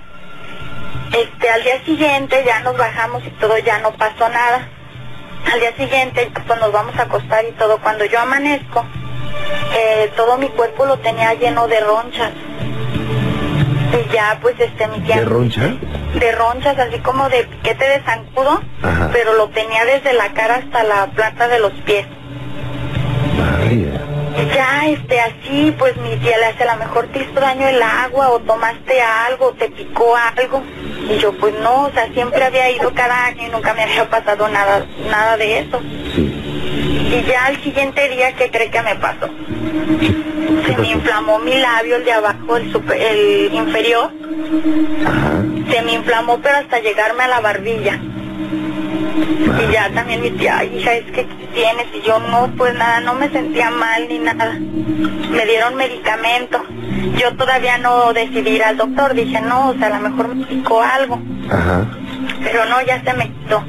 Este, 1.12 1.50
al 1.50 1.64
día 1.64 1.84
siguiente 1.86 2.44
ya 2.46 2.62
nos 2.62 2.76
bajamos 2.78 3.24
y 3.26 3.30
todo, 3.32 3.58
ya 3.60 3.80
no 3.80 3.92
pasó 3.92 4.30
nada. 4.30 4.68
Al 5.52 5.60
día 5.60 5.76
siguiente, 5.76 6.32
pues 6.48 6.60
nos 6.60 6.72
vamos 6.72 6.96
a 6.98 7.04
acostar 7.04 7.46
y 7.46 7.52
todo. 7.52 7.78
Cuando 7.80 8.06
yo 8.06 8.20
amanezco, 8.20 8.86
eh, 9.76 10.12
todo 10.16 10.38
mi 10.38 10.48
cuerpo 10.50 10.86
lo 10.86 10.98
tenía 11.00 11.34
lleno 11.36 11.68
de 11.68 11.80
ronchas. 11.82 12.32
Y 13.94 14.12
ya, 14.14 14.40
pues, 14.42 14.56
este, 14.60 14.88
mi 14.88 15.02
tía... 15.02 15.18
¿De 15.18 15.26
roncha? 15.26 15.74
De 16.16 16.32
ronchas, 16.32 16.80
así 16.80 16.98
como 17.00 17.30
de 17.30 17.44
piquete 17.44 17.86
de 17.88 18.02
zancudo, 18.04 18.62
Ajá. 18.82 19.10
pero 19.12 19.34
lo 19.34 19.50
tenía 19.50 19.86
desde 19.86 20.14
la 20.14 20.34
cara 20.34 20.56
hasta 20.56 20.84
la 20.84 21.08
planta 21.08 21.48
de 21.48 21.60
los 21.60 21.74
pies. 21.86 22.08
María. 23.38 24.02
Ya, 24.54 24.88
este, 24.88 25.20
así, 25.22 25.76
pues 25.78 25.96
mi 25.98 26.16
tía 26.18 26.38
le 26.38 26.46
hace, 26.48 26.64
a 26.64 26.74
lo 26.76 26.80
mejor 26.80 27.08
te 27.08 27.20
hizo 27.20 27.34
daño 27.40 27.68
el 27.68 27.82
agua, 27.82 28.30
o 28.32 28.40
tomaste 28.40 29.02
algo, 29.02 29.52
te 29.54 29.70
picó 29.70 30.16
algo. 30.16 30.64
Y 31.10 31.18
yo, 31.20 31.34
pues 31.34 31.54
no, 31.60 31.84
o 31.86 31.92
sea, 31.92 32.12
siempre 32.14 32.44
había 32.44 32.70
ido 32.72 32.94
cada 32.94 33.26
año 33.26 33.48
y 33.48 33.50
nunca 33.50 33.74
me 33.74 33.84
había 33.84 34.10
pasado 34.10 34.48
nada, 34.50 34.86
nada 35.10 35.38
de 35.38 35.60
eso. 35.60 35.80
Sí. 36.16 36.22
Y 37.16 37.24
ya 37.28 37.46
al 37.46 37.62
siguiente 37.62 38.10
día, 38.10 38.34
¿qué 38.36 38.50
cree 38.50 38.72
que 38.72 38.82
me 38.82 38.96
pasó? 38.96 39.28
¿Qué 40.00 40.08
Se 40.66 40.70
me 40.70 40.76
pasó? 40.78 40.84
inflamó 40.92 41.40
mi 41.40 41.56
labio, 41.58 41.98
el 41.98 42.06
de 42.06 42.12
abajo, 42.14 42.58
el, 42.58 42.72
super- 42.72 43.00
el 43.00 43.54
inferior. 43.54 44.12
Ajá. 45.06 45.44
Se 45.72 45.82
me 45.84 45.94
inflamó, 45.94 46.40
pero 46.42 46.58
hasta 46.58 46.80
llegarme 46.80 47.24
a 47.24 47.28
la 47.28 47.40
barbilla. 47.42 48.00
Y 49.16 49.72
ya 49.72 49.90
también 49.94 50.22
mi 50.22 50.32
tía, 50.32 50.58
"Ay, 50.60 50.76
hija, 50.78 50.94
es 50.94 51.06
que 51.06 51.26
¿qué 51.26 51.48
tienes? 51.54 51.86
Y 51.94 52.02
yo 52.08 52.20
no, 52.20 52.50
pues 52.58 52.74
nada, 52.76 53.00
no 53.02 53.14
me 53.14 53.30
sentía 53.30 53.70
mal 53.70 54.08
ni 54.08 54.20
nada. 54.20 54.58
Me 54.60 55.46
dieron 55.46 55.76
medicamento. 55.76 56.64
Yo 57.18 57.36
todavía 57.36 57.78
no 57.78 58.12
decidí 58.14 58.52
ir 58.52 58.64
al 58.64 58.78
doctor. 58.78 59.14
Dije, 59.14 59.40
no, 59.42 59.70
o 59.70 59.74
sea, 59.76 59.88
a 59.96 60.00
lo 60.02 60.10
mejor 60.10 60.34
me 60.36 60.46
picó 60.46 60.82
algo. 60.82 61.20
Ajá. 61.50 61.86
Pero 62.44 62.66
no, 62.66 62.82
ya 62.86 63.04
se 63.04 63.14
me 63.14 63.26
quitó. 63.32 63.64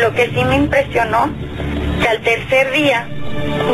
Lo 0.00 0.12
que 0.14 0.30
sí 0.34 0.44
me 0.44 0.56
impresionó, 0.56 1.30
que 2.00 2.08
al 2.08 2.20
tercer 2.20 2.72
día, 2.72 3.06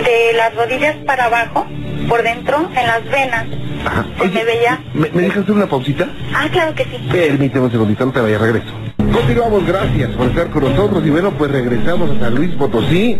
de 0.05 0.33
las 0.37 0.55
rodillas 0.55 0.97
para 1.07 1.25
abajo, 1.27 1.67
por 2.09 2.23
dentro, 2.23 2.69
en 2.75 2.87
las 2.87 3.05
venas, 3.11 3.47
Ajá. 3.85 4.05
me 4.19 4.45
veía... 4.45 4.81
¿me, 4.95 5.09
¿me 5.11 5.23
dejas 5.23 5.43
hacer 5.43 5.55
una 5.55 5.67
pausita? 5.67 6.09
Ah, 6.35 6.47
claro 6.51 6.75
que 6.75 6.85
sí. 6.85 7.09
Permíteme 7.11 7.65
un 7.67 7.71
segundito, 7.71 8.07
no 8.07 8.13
te 8.13 8.21
vaya, 8.21 8.39
regreso. 8.39 8.73
Continuamos, 9.13 9.67
gracias 9.67 10.11
por 10.11 10.29
estar 10.29 10.51
con 10.51 10.65
nosotros 10.65 11.05
y 11.05 11.11
bueno, 11.11 11.33
pues 11.33 11.51
regresamos 11.51 12.11
a 12.11 12.21
San 12.21 12.35
Luis 12.35 12.55
Potosí, 12.55 13.19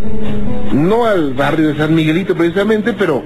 no 0.73 1.05
al 1.05 1.35
barrio 1.35 1.69
de 1.69 1.77
San 1.77 1.95
Miguelito 1.95 2.35
precisamente, 2.35 2.93
pero 2.93 3.23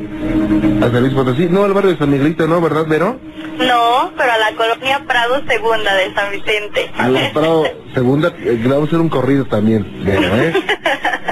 a 0.81 0.91
San 0.91 1.01
Luis 1.01 1.15
Potosí, 1.15 1.47
no 1.51 1.65
al 1.65 1.73
barrio 1.73 1.93
de 1.93 1.99
San 1.99 2.11
Miguelito, 2.11 2.47
¿no? 2.47 2.61
¿Verdad, 2.61 2.87
Vero? 2.87 3.19
No, 3.59 4.13
pero 4.17 4.33
a 4.33 4.39
la 4.39 4.57
colonia 4.57 5.03
Prado 5.07 5.43
Segunda 5.47 5.95
de 5.95 6.15
San 6.15 6.33
Vicente. 6.33 6.91
A 6.97 7.09
la 7.09 7.33
Prado 7.33 7.65
Segunda, 7.93 8.29
eh, 8.39 8.59
le 8.63 8.69
vamos 8.69 8.85
a 8.85 8.87
hacer 8.87 9.01
un 9.01 9.09
corrido 9.09 9.45
también, 9.45 10.05
Vero, 10.05 10.37
¿eh? 10.37 10.53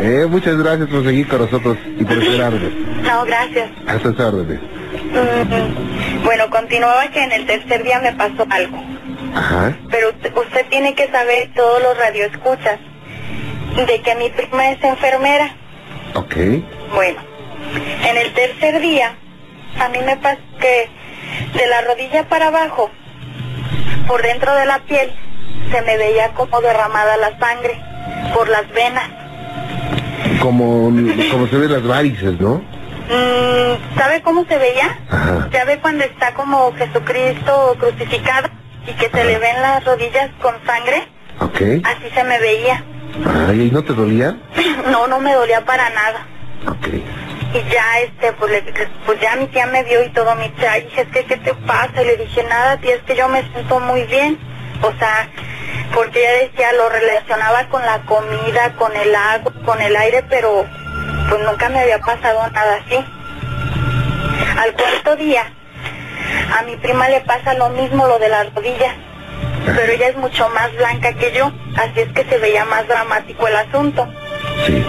Eh, 0.02 0.26
muchas 0.28 0.56
gracias 0.56 0.88
por 0.88 1.04
seguir 1.04 1.28
con 1.28 1.42
nosotros 1.42 1.76
y 1.98 2.02
por 2.02 2.18
esperarme. 2.20 2.70
No, 3.04 3.24
gracias. 3.24 3.70
Hasta 3.86 4.28
órdenes. 4.28 4.58
Mm, 4.58 6.24
bueno, 6.24 6.50
continuaba 6.50 7.08
que 7.08 7.22
en 7.22 7.30
el 7.30 7.46
tercer 7.46 7.84
día 7.84 8.00
me 8.00 8.12
pasó 8.14 8.44
algo. 8.50 8.82
Ajá. 9.34 9.76
Pero 9.90 10.10
usted, 10.10 10.36
usted 10.36 10.66
tiene 10.68 10.94
que 10.94 11.10
saber, 11.10 11.50
todos 11.54 11.82
los 11.82 11.96
radioescuchas, 11.96 12.78
de 13.76 14.02
que 14.02 14.14
mi 14.16 14.28
prima 14.30 14.70
es 14.70 14.82
enfermera. 14.84 15.54
Ok. 16.14 16.36
Bueno, 16.94 17.20
en 18.04 18.16
el 18.16 18.32
tercer 18.34 18.80
día, 18.80 19.16
a 19.80 19.88
mí 19.88 19.98
me 20.04 20.16
pasó 20.18 20.40
que 20.60 20.88
de 21.54 21.66
la 21.66 21.80
rodilla 21.82 22.28
para 22.28 22.48
abajo, 22.48 22.90
por 24.06 24.22
dentro 24.22 24.54
de 24.54 24.66
la 24.66 24.78
piel, 24.80 25.12
se 25.70 25.82
me 25.82 25.96
veía 25.96 26.32
como 26.34 26.60
derramada 26.60 27.16
la 27.16 27.38
sangre 27.38 27.80
por 28.34 28.48
las 28.48 28.68
venas. 28.72 29.08
Como, 30.40 30.90
como 31.30 31.46
se 31.46 31.56
ven 31.56 31.72
las 31.72 31.86
varices, 31.86 32.38
¿no? 32.40 32.56
Mm, 33.08 33.96
¿Sabe 33.96 34.22
cómo 34.22 34.44
se 34.44 34.58
veía? 34.58 34.98
Ajá. 35.08 35.48
Ya 35.52 35.64
ve 35.64 35.78
cuando 35.78 36.04
está 36.04 36.34
como 36.34 36.72
Jesucristo 36.74 37.76
crucificado 37.78 38.48
y 38.86 38.92
que 38.94 39.08
se 39.10 39.24
le 39.24 39.38
ven 39.38 39.60
las 39.62 39.84
rodillas 39.84 40.30
con 40.40 40.54
sangre. 40.66 41.08
Ok. 41.40 41.60
Así 41.84 42.10
se 42.14 42.24
me 42.24 42.38
veía. 42.38 42.84
Ay, 43.48 43.68
¿y 43.68 43.70
no 43.70 43.82
te 43.82 43.92
dolía? 43.92 44.36
No, 44.90 45.06
no 45.06 45.20
me 45.20 45.32
dolía 45.34 45.64
para 45.64 45.88
nada. 45.90 46.26
Ok. 46.68 46.88
Y 47.54 47.70
ya, 47.70 48.00
este, 48.00 48.32
pues, 48.32 48.50
le- 48.50 48.88
pues 49.06 49.20
ya 49.20 49.36
mi 49.36 49.46
tía 49.48 49.66
me 49.66 49.82
vio 49.84 50.02
y 50.04 50.10
todo, 50.12 50.34
mi 50.36 50.48
tía, 50.50 50.72
dije, 50.74 51.02
es 51.02 51.08
que, 51.08 51.24
¿qué 51.26 51.36
te 51.36 51.54
pasa? 51.54 52.02
Y 52.02 52.06
le 52.06 52.16
dije, 52.16 52.42
nada, 52.44 52.76
tía, 52.78 52.94
es 52.96 53.02
que 53.02 53.14
yo 53.14 53.28
me 53.28 53.42
siento 53.52 53.78
muy 53.80 54.02
bien. 54.04 54.38
O 54.82 54.90
sea, 54.98 55.28
porque 55.94 56.18
ella 56.20 56.48
decía, 56.48 56.72
lo 56.72 56.88
relacionaba 56.88 57.68
con 57.68 57.82
la 57.82 58.00
comida, 58.02 58.72
con 58.76 58.96
el 58.96 59.14
agua, 59.14 59.52
con 59.64 59.80
el 59.80 59.94
aire, 59.96 60.24
pero 60.28 60.64
pues 61.28 61.40
nunca 61.44 61.68
me 61.68 61.80
había 61.80 61.98
pasado 62.00 62.48
nada 62.50 62.76
así. 62.84 62.96
Al 64.58 64.72
cuarto 64.74 65.16
día, 65.16 65.52
a 66.58 66.62
mi 66.62 66.76
prima 66.76 67.08
le 67.08 67.20
pasa 67.20 67.54
lo 67.54 67.70
mismo, 67.70 68.06
lo 68.06 68.18
de 68.18 68.28
las 68.28 68.54
rodillas, 68.54 68.94
pero 69.64 69.92
ella 69.92 70.08
es 70.08 70.16
mucho 70.16 70.48
más 70.50 70.74
blanca 70.76 71.12
que 71.14 71.32
yo, 71.32 71.52
así 71.76 72.00
es 72.00 72.12
que 72.12 72.24
se 72.24 72.38
veía 72.38 72.64
más 72.64 72.86
dramático 72.88 73.46
el 73.46 73.56
asunto. 73.56 74.06
Sí. 74.66 74.84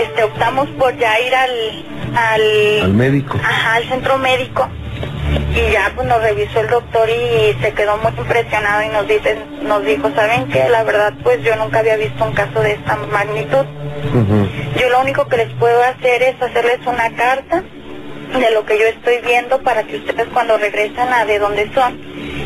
Este, 0.00 0.24
optamos 0.24 0.68
por 0.78 0.96
ya 0.96 1.18
ir 1.20 1.34
al, 1.34 1.84
al, 2.16 2.80
Al 2.82 2.94
médico. 2.94 3.38
Ajá, 3.42 3.74
al 3.74 3.88
centro 3.88 4.18
médico. 4.18 4.68
Y 5.54 5.72
ya 5.72 5.92
pues 5.94 6.06
nos 6.06 6.22
revisó 6.22 6.60
el 6.60 6.68
doctor 6.68 7.08
y 7.10 7.54
se 7.60 7.72
quedó 7.74 7.98
muy 7.98 8.12
impresionado 8.16 8.82
y 8.82 8.88
nos 8.88 9.06
dice, 9.06 9.36
nos 9.62 9.84
dijo, 9.84 10.10
¿saben 10.14 10.48
qué? 10.48 10.68
La 10.70 10.82
verdad 10.82 11.12
pues 11.22 11.42
yo 11.42 11.54
nunca 11.56 11.80
había 11.80 11.96
visto 11.96 12.24
un 12.24 12.32
caso 12.32 12.60
de 12.60 12.72
esta 12.72 12.96
magnitud. 12.96 13.66
Yo 14.78 14.88
lo 14.88 15.00
único 15.00 15.28
que 15.28 15.36
les 15.38 15.52
puedo 15.54 15.82
hacer 15.82 16.22
es 16.22 16.40
hacerles 16.40 16.78
una 16.86 17.14
carta 17.14 17.62
de 18.38 18.50
lo 18.52 18.64
que 18.64 18.78
yo 18.78 18.86
estoy 18.86 19.18
viendo 19.24 19.60
para 19.62 19.84
que 19.84 19.96
ustedes 19.96 20.26
cuando 20.32 20.56
regresen 20.58 21.12
a 21.12 21.24
de 21.24 21.38
donde 21.38 21.70
son, 21.74 22.00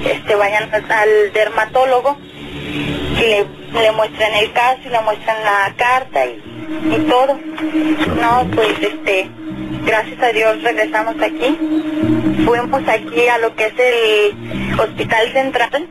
este 0.05 0.35
vayan 0.35 0.69
al- 0.73 1.33
dermatólogo 1.33 2.17
y 2.63 3.21
le, 3.21 3.47
le 3.81 3.93
muestren 3.93 4.35
el 4.35 4.53
caso 4.53 4.81
y 4.85 4.89
le 4.89 5.01
muestran 5.01 5.37
la 5.45 5.75
carta 5.77 6.27
y, 6.27 6.43
y 6.95 6.99
todo. 7.09 7.39
No, 8.21 8.47
pues 8.55 8.75
este, 8.81 9.29
gracias 9.85 10.23
a 10.23 10.29
Dios 10.33 10.63
regresamos 10.63 11.15
aquí. 11.23 11.57
Fuimos 12.45 12.83
aquí 12.89 13.29
a 13.29 13.39
lo 13.39 13.55
que 13.55 13.67
es 13.67 13.75
el 13.79 14.79
hospital 14.81 15.33
central 15.33 15.89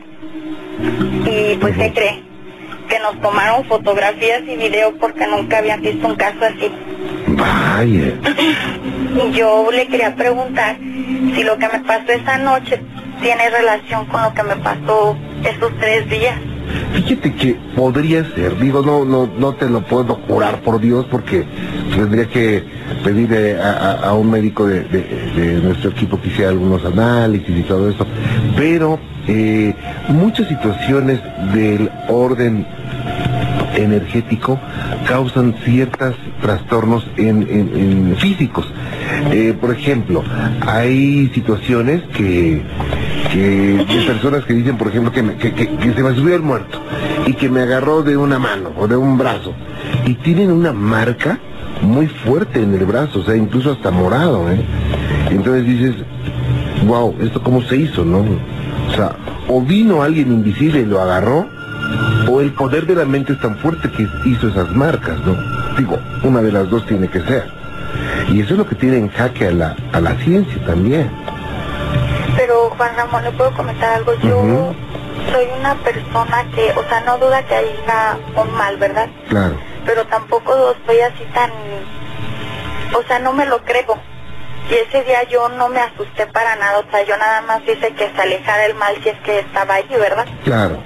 y 1.26 1.56
pues 1.56 1.76
¿qué 1.76 1.92
cree? 1.92 2.22
Que 2.88 2.98
nos 3.00 3.20
tomaron 3.20 3.64
fotografías 3.64 4.42
y 4.46 4.56
videos 4.56 4.94
porque 5.00 5.26
nunca 5.26 5.58
habían 5.58 5.82
visto 5.82 6.06
un 6.06 6.14
caso 6.16 6.38
así. 6.44 6.70
Vaya. 7.36 8.12
Yo 9.32 9.70
le 9.70 9.86
quería 9.88 10.14
preguntar 10.14 10.76
si 10.78 11.42
lo 11.44 11.56
que 11.58 11.68
me 11.68 11.80
pasó 11.80 12.12
esa 12.12 12.38
noche 12.38 12.80
tiene 13.20 13.48
relación 13.50 14.06
con 14.06 14.22
lo 14.22 14.34
que 14.34 14.42
me 14.42 14.56
pasó 14.56 15.16
esos 15.44 15.72
tres 15.78 16.08
días. 16.08 16.36
Fíjate 16.92 17.32
que 17.34 17.56
podría 17.76 18.24
ser, 18.34 18.58
digo, 18.58 18.82
no, 18.82 19.04
no, 19.04 19.30
no 19.38 19.52
te 19.54 19.68
lo 19.70 19.82
puedo 19.82 20.16
jurar 20.28 20.60
por 20.62 20.80
Dios 20.80 21.06
porque 21.10 21.44
tendría 21.94 22.26
que 22.28 22.64
pedir 23.04 23.32
eh, 23.32 23.56
a, 23.60 23.70
a- 23.70 24.08
a 24.08 24.14
un 24.14 24.30
médico 24.30 24.66
de, 24.66 24.80
de- 24.84 25.30
de 25.36 25.52
nuestro 25.62 25.90
equipo 25.90 26.20
que 26.20 26.28
hiciera 26.28 26.50
algunos 26.50 26.84
análisis 26.84 27.48
y 27.56 27.62
todo 27.62 27.88
eso, 27.90 28.04
pero 28.56 28.98
eh, 29.28 29.74
muchas 30.08 30.48
situaciones 30.48 31.20
del 31.54 31.88
orden 32.08 32.66
energético 33.76 34.58
causan 35.06 35.54
ciertos 35.64 36.16
trastornos 36.40 37.06
en, 37.16 37.42
en- 37.42 37.70
en 38.10 38.16
físicos. 38.18 38.66
Eh, 39.30 39.56
por 39.60 39.72
ejemplo, 39.72 40.22
hay 40.66 41.28
situaciones 41.34 42.02
que, 42.14 42.62
que 43.32 43.38
de 43.88 44.02
personas 44.06 44.44
que 44.44 44.54
dicen, 44.54 44.76
por 44.76 44.88
ejemplo, 44.88 45.12
que, 45.12 45.22
me- 45.22 45.36
que 45.36 45.52
se 45.94 46.02
me 46.02 46.14
subió 46.14 46.34
el 46.36 46.42
muerto 46.42 46.80
y 47.26 47.32
que 47.34 47.48
me 47.48 47.60
agarró 47.62 48.02
de 48.02 48.16
una 48.16 48.38
mano 48.38 48.70
o 48.78 48.86
de 48.86 48.96
un 48.96 49.18
brazo 49.18 49.54
y 50.06 50.14
tienen 50.14 50.50
una 50.52 50.72
marca 50.72 51.38
muy 51.82 52.06
fuerte 52.06 52.62
en 52.62 52.74
el 52.74 52.84
brazo, 52.86 53.20
o 53.20 53.22
sea, 53.24 53.36
incluso 53.36 53.72
hasta 53.72 53.90
morado, 53.90 54.50
¿eh? 54.50 54.64
Entonces 55.30 55.66
dices, 55.66 55.94
wow, 56.86 57.14
¿esto 57.20 57.42
cómo 57.42 57.60
se 57.62 57.76
hizo, 57.76 58.04
no? 58.04 58.18
O 58.18 58.94
sea, 58.94 59.16
o 59.48 59.60
vino 59.60 60.02
alguien 60.02 60.32
invisible 60.32 60.80
y 60.80 60.84
lo 60.86 61.00
agarró, 61.00 61.46
o 62.30 62.40
el 62.40 62.52
poder 62.52 62.86
de 62.86 62.94
la 62.96 63.04
mente 63.04 63.34
es 63.34 63.40
tan 63.40 63.56
fuerte 63.58 63.90
que 63.90 64.06
hizo 64.28 64.48
esas 64.48 64.74
marcas, 64.74 65.18
¿no? 65.26 65.34
Digo, 65.76 65.98
una 66.22 66.40
de 66.42 66.52
las 66.52 66.68
dos 66.70 66.86
tiene 66.86 67.08
que 67.08 67.20
ser. 67.20 67.50
Y 68.28 68.40
eso 68.40 68.54
es 68.54 68.58
lo 68.58 68.66
que 68.66 68.74
tiene 68.74 68.98
en 68.98 69.08
jaque 69.10 69.48
a 69.48 69.50
la, 69.52 69.76
a 69.92 70.00
la 70.00 70.14
ciencia 70.16 70.64
también. 70.64 71.10
Pero 72.36 72.70
Juan 72.76 72.96
Ramón, 72.96 73.24
¿le 73.24 73.30
puedo 73.32 73.52
comentar 73.52 73.94
algo? 73.94 74.14
Yo 74.14 74.74
soy 75.32 75.46
una 75.58 75.74
persona 75.76 76.44
que, 76.54 76.72
o 76.72 76.82
sea, 76.88 77.00
no 77.00 77.18
duda 77.18 77.42
que 77.44 77.54
haya 77.54 78.18
un 78.36 78.52
mal, 78.54 78.76
¿verdad? 78.76 79.08
Claro. 79.28 79.56
Pero 79.84 80.04
tampoco 80.06 80.72
estoy 80.72 81.00
así 81.00 81.24
tan, 81.34 81.50
o 82.94 83.02
sea, 83.06 83.18
no 83.18 83.32
me 83.32 83.46
lo 83.46 83.62
creo. 83.64 83.98
Y 84.70 84.74
ese 84.74 85.04
día 85.04 85.22
yo 85.24 85.48
no 85.50 85.68
me 85.68 85.80
asusté 85.80 86.26
para 86.26 86.56
nada, 86.56 86.80
o 86.80 86.90
sea, 86.90 87.04
yo 87.04 87.16
nada 87.16 87.40
más 87.42 87.62
hice 87.62 87.92
que 87.94 88.10
se 88.14 88.20
alejara 88.20 88.66
el 88.66 88.74
mal 88.74 88.96
si 89.02 89.10
es 89.10 89.18
que 89.20 89.38
estaba 89.38 89.74
ahí, 89.74 89.88
¿verdad? 89.90 90.26
Claro. 90.44 90.78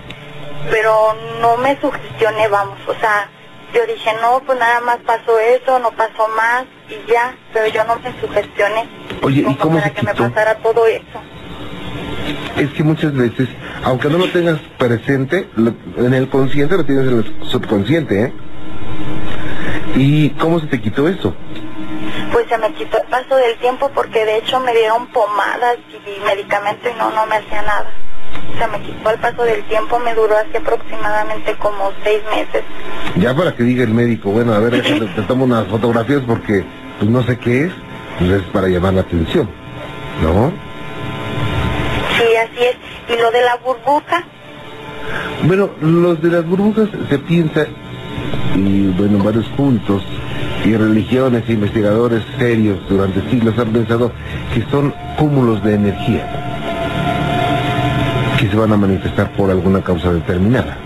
pero 0.71 1.15
no 1.41 1.57
me 1.57 1.81
sugestioné, 1.81 2.47
vamos, 2.49 2.79
o 2.87 2.95
sea, 3.01 3.29
yo 3.75 3.87
dije, 3.87 4.11
no, 4.21 4.41
pues 4.47 4.59
nada 4.59 4.81
más 4.81 4.99
pasó 5.07 5.39
eso, 5.39 5.79
no 5.79 5.91
pasó 5.93 6.29
más 6.37 6.65
y 6.89 7.11
ya, 7.11 7.35
pero 7.53 7.67
yo 7.69 7.85
no 7.85 7.97
me 8.01 8.13
sugestioné. 8.21 8.89
Oye, 9.23 9.41
¿y 9.49 9.55
cómo 9.57 9.77
para 9.77 9.89
se 9.89 9.95
que 9.95 10.03
me 10.03 10.15
pasara 10.15 10.55
todo 10.57 10.87
eso. 10.87 11.21
Es 12.57 12.71
que 12.71 12.83
muchas 12.83 13.13
veces, 13.15 13.49
aunque 13.85 14.09
no 14.09 14.19
lo 14.19 14.29
tengas 14.31 14.59
presente, 14.79 15.49
lo- 15.57 15.75
en 15.97 16.15
el 16.15 16.29
consciente 16.29 16.77
lo 16.77 16.85
tienes 16.85 17.07
en 17.09 17.19
el 17.19 17.49
subconsciente, 17.49 18.25
¿eh? 18.25 18.33
¿Y 19.97 20.31
cómo 20.31 20.61
se 20.61 20.67
te 20.67 20.81
quitó 20.81 21.09
eso? 21.09 21.35
Pues 22.33 22.47
se 22.49 22.59
me 22.59 22.73
quitó 22.75 22.99
el 23.03 23.09
paso 23.09 23.35
del 23.37 23.57
tiempo 23.59 23.91
porque 23.95 24.25
de 24.25 24.39
hecho 24.39 24.61
me 24.61 24.73
dieron 24.73 25.07
pomadas 25.09 25.77
y 25.91 26.25
medicamento 26.25 26.89
y 26.89 26.95
no, 26.99 27.11
no 27.11 27.27
me 27.27 27.37
hacía 27.37 27.63
nada. 27.63 27.91
Se 28.59 28.67
me 28.67 28.81
quitó 28.83 29.11
el 29.11 29.19
paso 29.19 29.43
del 29.43 29.63
tiempo, 29.65 29.99
me 29.99 30.15
duró 30.15 30.37
así 30.37 30.57
aproximadamente 30.57 31.55
como 31.57 31.93
seis 32.03 32.21
meses. 32.31 32.63
Ya 33.17 33.35
para 33.35 33.55
que 33.55 33.63
diga 33.63 33.85
el 33.85 33.95
médico, 33.95 34.31
bueno, 34.31 34.53
a 34.53 34.59
ver, 34.59 34.73
déjate, 34.83 35.07
te 35.07 35.23
tomo 35.23 35.45
unas 35.45 35.67
fotografías 35.69 36.23
porque 36.27 36.65
pues 36.99 37.11
no 37.11 37.23
sé 37.23 37.39
qué 37.39 37.65
es, 37.65 37.73
pues 38.19 38.31
es 38.31 38.43
para 38.53 38.69
llamar 38.69 38.95
la 38.95 39.01
atención, 39.03 39.49
¿no? 40.23 40.53
Sí, 42.19 42.37
así 42.37 42.65
es. 42.65 42.77
Y 43.09 43.21
lo 43.21 43.31
de 43.31 43.41
la 43.43 43.57
burbuja, 43.57 44.25
Bueno, 45.45 45.71
los 45.81 46.21
de 46.21 46.31
las 46.31 46.45
burbujas 46.45 46.89
se 47.09 47.19
piensa, 47.19 47.67
y 48.55 48.89
bueno, 48.89 49.25
varios 49.25 49.49
cultos 49.51 50.03
y 50.65 50.77
religiones 50.77 51.45
e 51.49 51.53
investigadores 51.55 52.23
serios 52.39 52.79
durante 52.89 53.23
siglos 53.31 53.59
han 53.59 53.73
pensado 53.73 54.13
que 54.53 54.63
son 54.71 54.95
cúmulos 55.17 55.63
de 55.65 55.75
energía 55.75 56.50
se 58.51 58.57
van 58.57 58.73
a 58.73 58.77
manifestar 58.77 59.31
por 59.33 59.51
alguna 59.51 59.81
causa 59.83 60.13
determinada. 60.13 60.77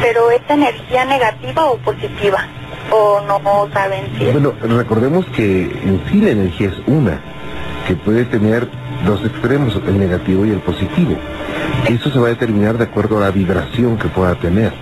pero 0.00 0.30
¿es 0.30 0.40
energía 0.48 1.04
negativa 1.04 1.66
o 1.66 1.76
positiva? 1.78 2.46
O 2.90 3.20
no 3.26 3.68
saben 3.72 4.06
si 4.16 4.26
es 4.26 4.32
Bueno, 4.32 4.54
recordemos 4.62 5.26
que 5.26 5.64
en 5.64 6.00
sí 6.10 6.20
la 6.20 6.30
energía 6.30 6.68
es 6.68 6.78
una, 6.86 7.20
que 7.86 7.94
puede 7.94 8.24
tener 8.24 8.68
dos 9.04 9.24
extremos, 9.24 9.78
el 9.86 9.98
negativo 9.98 10.46
y 10.46 10.50
el 10.50 10.60
positivo. 10.60 11.16
Eso 11.88 12.10
se 12.10 12.18
va 12.18 12.26
a 12.26 12.30
determinar 12.30 12.78
de 12.78 12.84
acuerdo 12.84 13.18
a 13.18 13.20
la 13.20 13.30
vibración 13.30 13.98
que 13.98 14.08
pueda 14.08 14.34
tener. 14.36 14.72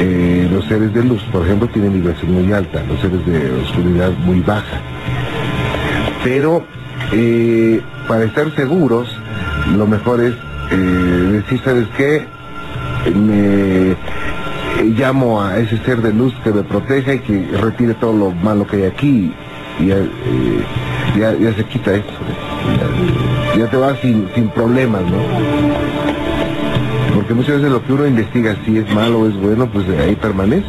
Eh, 0.00 0.48
los 0.52 0.64
seres 0.66 0.92
de 0.94 1.02
luz, 1.02 1.22
por 1.32 1.44
ejemplo, 1.44 1.68
tienen 1.68 1.92
vibración 1.92 2.32
muy 2.32 2.52
alta, 2.52 2.82
los 2.84 3.00
seres 3.00 3.24
de 3.26 3.50
oscuridad 3.62 4.10
muy 4.24 4.40
baja. 4.40 4.80
Pero 6.22 6.64
eh, 7.12 7.80
para 8.06 8.24
estar 8.24 8.54
seguros, 8.54 9.17
lo 9.76 9.86
mejor 9.86 10.20
es 10.22 10.34
eh, 10.70 10.76
decir, 10.76 11.60
¿sabes 11.64 11.86
qué? 11.96 12.26
Me- 13.14 13.92
eh, 13.92 13.96
llamo 14.96 15.42
a 15.42 15.58
ese 15.58 15.78
ser 15.78 15.98
de 16.02 16.12
luz 16.12 16.34
que 16.44 16.50
me 16.50 16.62
proteja 16.62 17.14
y 17.14 17.18
que 17.20 17.48
retire 17.60 17.94
todo 17.94 18.12
lo 18.12 18.30
malo 18.30 18.66
que 18.66 18.76
hay 18.76 18.84
aquí 18.84 19.32
y 19.80 19.86
ya, 19.86 19.96
eh, 19.96 20.64
ya, 21.18 21.32
ya 21.34 21.52
se 21.54 21.64
quita 21.64 21.92
eso. 21.94 22.06
Ya, 23.54 23.58
ya 23.60 23.70
te 23.70 23.76
vas 23.76 23.98
sin, 24.00 24.28
sin 24.34 24.48
problemas, 24.50 25.02
¿no? 25.02 25.18
Porque 27.14 27.34
muchas 27.34 27.56
veces 27.56 27.70
lo 27.70 27.84
que 27.84 27.92
uno 27.92 28.06
investiga 28.06 28.56
si 28.64 28.78
es 28.78 28.92
malo 28.94 29.20
o 29.20 29.28
es 29.28 29.36
bueno, 29.36 29.66
pues 29.70 29.84
ahí 29.98 30.14
permanece. 30.16 30.66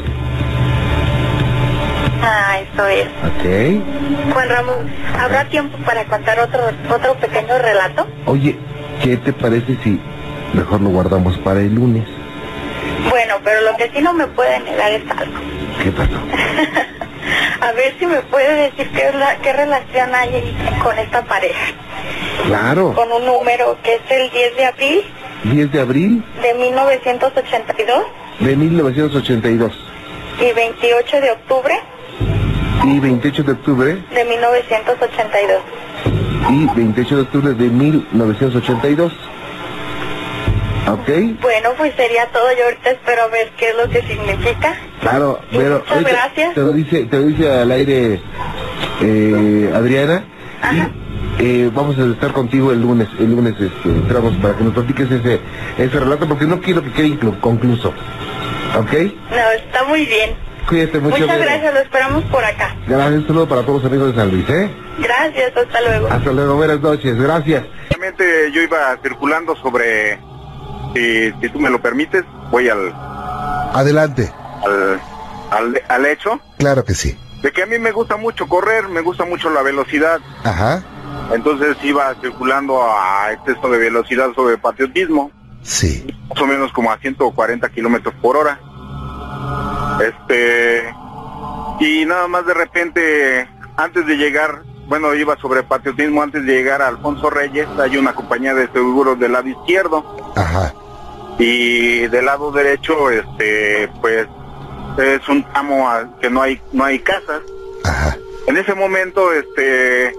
Ah, 2.21 2.57
eso 2.59 2.85
es. 2.87 3.07
Ok. 3.07 4.33
Juan 4.33 4.49
Ramón, 4.49 4.75
¿habrá 5.19 5.45
tiempo 5.45 5.77
para 5.85 6.05
contar 6.05 6.39
otro, 6.39 6.61
otro 6.93 7.13
pequeño 7.15 7.57
relato? 7.59 8.07
Oye, 8.25 8.57
¿qué 9.03 9.17
te 9.17 9.33
parece 9.33 9.77
si 9.83 9.99
mejor 10.53 10.81
lo 10.81 10.89
guardamos 10.89 11.37
para 11.39 11.59
el 11.59 11.75
lunes? 11.75 12.05
Bueno, 13.09 13.35
pero 13.43 13.61
lo 13.61 13.77
que 13.77 13.89
sí 13.93 14.01
no 14.01 14.13
me 14.13 14.27
puede 14.27 14.59
negar 14.59 14.91
es 14.91 15.09
algo. 15.09 15.39
¿Qué 15.81 15.91
pasó? 15.91 16.11
A 17.61 17.71
ver 17.73 17.93
si 17.99 18.05
me 18.05 18.21
puede 18.21 18.69
decir 18.69 18.89
qué, 18.91 19.11
qué 19.43 19.53
relación 19.53 20.15
hay 20.15 20.55
con 20.81 20.97
esta 20.97 21.23
pareja. 21.25 21.73
Claro, 22.45 22.93
Con 22.93 23.11
un 23.11 23.25
número 23.25 23.77
que 23.83 23.95
es 23.95 24.01
el 24.09 24.29
10 24.31 24.55
de 24.55 24.65
abril 24.65 25.03
10 25.43 25.71
de 25.71 25.79
abril 25.79 26.23
de 26.41 26.53
1982 26.53 28.03
de 28.39 28.55
1982 28.55 29.85
y 30.39 30.53
28 30.53 31.21
de 31.21 31.31
octubre 31.31 31.79
y 32.85 32.99
28 32.99 33.43
de 33.43 33.51
octubre 33.53 34.03
de 34.13 34.25
1982. 34.25 35.61
y 36.49 36.65
28 36.75 37.15
de 37.15 37.21
octubre 37.21 37.53
de 37.53 37.69
1982. 37.69 39.13
¿Ok? 40.87 41.09
Bueno, 41.41 41.69
pues 41.77 41.93
sería 41.95 42.25
todo. 42.31 42.43
Yo 42.57 42.65
ahorita 42.65 42.89
espero 42.91 43.29
ver 43.29 43.51
qué 43.57 43.69
es 43.69 43.75
lo 43.75 43.89
que 43.89 44.01
significa. 44.01 44.75
Claro, 45.01 45.39
pero 45.51 45.83
muchas 45.87 46.03
gracias. 46.03 46.55
Te 46.55 46.61
lo 46.61 46.71
dice, 46.71 47.05
te 47.05 47.17
lo 47.17 47.23
dice 47.27 47.51
al 47.51 47.71
aire 47.71 48.19
eh, 49.01 49.71
Adriana. 49.75 50.23
Ajá. 50.61 50.89
Y, 51.39 51.43
eh, 51.45 51.71
vamos 51.73 51.97
a 51.99 52.05
estar 52.05 52.33
contigo 52.33 52.71
el 52.71 52.81
lunes, 52.81 53.07
el 53.19 53.31
lunes 53.31 53.53
este, 53.59 53.87
entramos 53.89 54.33
para 54.37 54.57
que 54.57 54.63
nos 54.63 54.73
platiques 54.73 55.09
ese, 55.11 55.39
ese 55.77 55.99
relato 55.99 56.27
porque 56.27 56.45
no 56.45 56.59
quiero 56.59 56.83
que 56.83 56.91
quede 56.91 57.07
inclu- 57.09 57.39
concluso. 57.39 57.89
¿Ok? 58.77 58.91
No, 59.31 59.51
está 59.55 59.83
muy 59.87 60.05
bien. 60.05 60.31
Cuídate 60.69 60.99
mucho. 60.99 61.17
Muchas 61.17 61.35
Vero. 61.39 61.49
gracias, 61.49 61.73
lo 61.73 61.79
esperamos 61.79 62.23
por 62.25 62.45
acá. 62.45 62.75
Gracias, 62.87 63.13
un 63.21 63.27
saludo 63.27 63.49
para 63.49 63.61
todos 63.63 63.81
los 63.83 63.91
amigos 63.91 64.13
de 64.15 64.21
San 64.21 64.29
Luis, 64.31 64.49
¿eh? 64.49 64.71
Gracias, 64.99 65.57
hasta 65.57 65.81
luego. 65.81 66.07
Hasta 66.11 66.31
luego, 66.31 66.55
buenas 66.55 66.79
noches, 66.79 67.15
gracias. 67.19 67.63
Realmente 67.89 68.51
yo 68.53 68.61
iba 68.61 68.95
circulando 69.01 69.55
sobre, 69.55 70.19
si, 70.93 71.31
si 71.41 71.49
tú 71.49 71.59
me 71.59 71.69
lo 71.71 71.81
permites, 71.81 72.23
voy 72.51 72.69
al, 72.69 72.93
Adelante. 73.73 74.31
al, 74.63 74.99
al, 75.51 75.81
al 75.87 76.05
hecho 76.05 76.39
Claro 76.59 76.85
que 76.85 76.93
sí. 76.93 77.17
de 77.41 77.51
que 77.51 77.63
a 77.63 77.65
mí 77.65 77.79
me 77.79 77.91
gusta 77.91 78.17
mucho 78.17 78.47
correr, 78.47 78.87
me 78.89 79.01
gusta 79.01 79.25
mucho 79.25 79.49
la 79.49 79.63
velocidad, 79.63 80.19
Ajá. 80.43 80.83
entonces 81.33 81.77
iba 81.83 82.13
circulando 82.21 82.79
a 82.83 83.31
exceso 83.33 83.69
de 83.69 83.77
velocidad 83.79 84.27
sobre 84.35 84.57
patriotismo, 84.59 85.31
Sí. 85.63 86.05
más 86.29 86.41
o 86.41 86.45
menos 86.45 86.71
como 86.73 86.91
a 86.91 86.97
140 86.99 87.67
kilómetros 87.69 88.13
por 88.21 88.37
hora. 88.37 88.59
Este, 90.01 90.93
y 91.79 92.05
nada 92.05 92.27
más 92.27 92.45
de 92.45 92.53
repente, 92.53 93.47
antes 93.77 94.05
de 94.05 94.15
llegar, 94.17 94.63
bueno, 94.87 95.13
iba 95.13 95.37
sobre 95.37 95.63
patriotismo, 95.63 96.21
antes 96.23 96.45
de 96.45 96.53
llegar 96.53 96.81
a 96.81 96.87
Alfonso 96.87 97.29
Reyes, 97.29 97.67
hay 97.79 97.97
una 97.97 98.13
compañía 98.13 98.53
de 98.55 98.67
seguros 98.71 99.19
del 99.19 99.33
lado 99.33 99.47
izquierdo. 99.49 100.03
Ajá. 100.35 100.73
y 101.41 102.05
del 102.07 102.25
lado 102.25 102.51
derecho 102.51 103.09
este 103.09 103.89
pues 104.01 104.27
es 104.97 105.29
un 105.29 105.41
tramo 105.53 105.89
a- 105.89 106.09
que 106.19 106.29
no 106.29 106.41
hay 106.41 106.61
no 106.73 106.83
hay 106.83 106.99
casas 106.99 107.41
Ajá. 107.85 108.17
en 108.45 108.57
ese 108.57 108.73
momento 108.75 109.31
este 109.31 110.13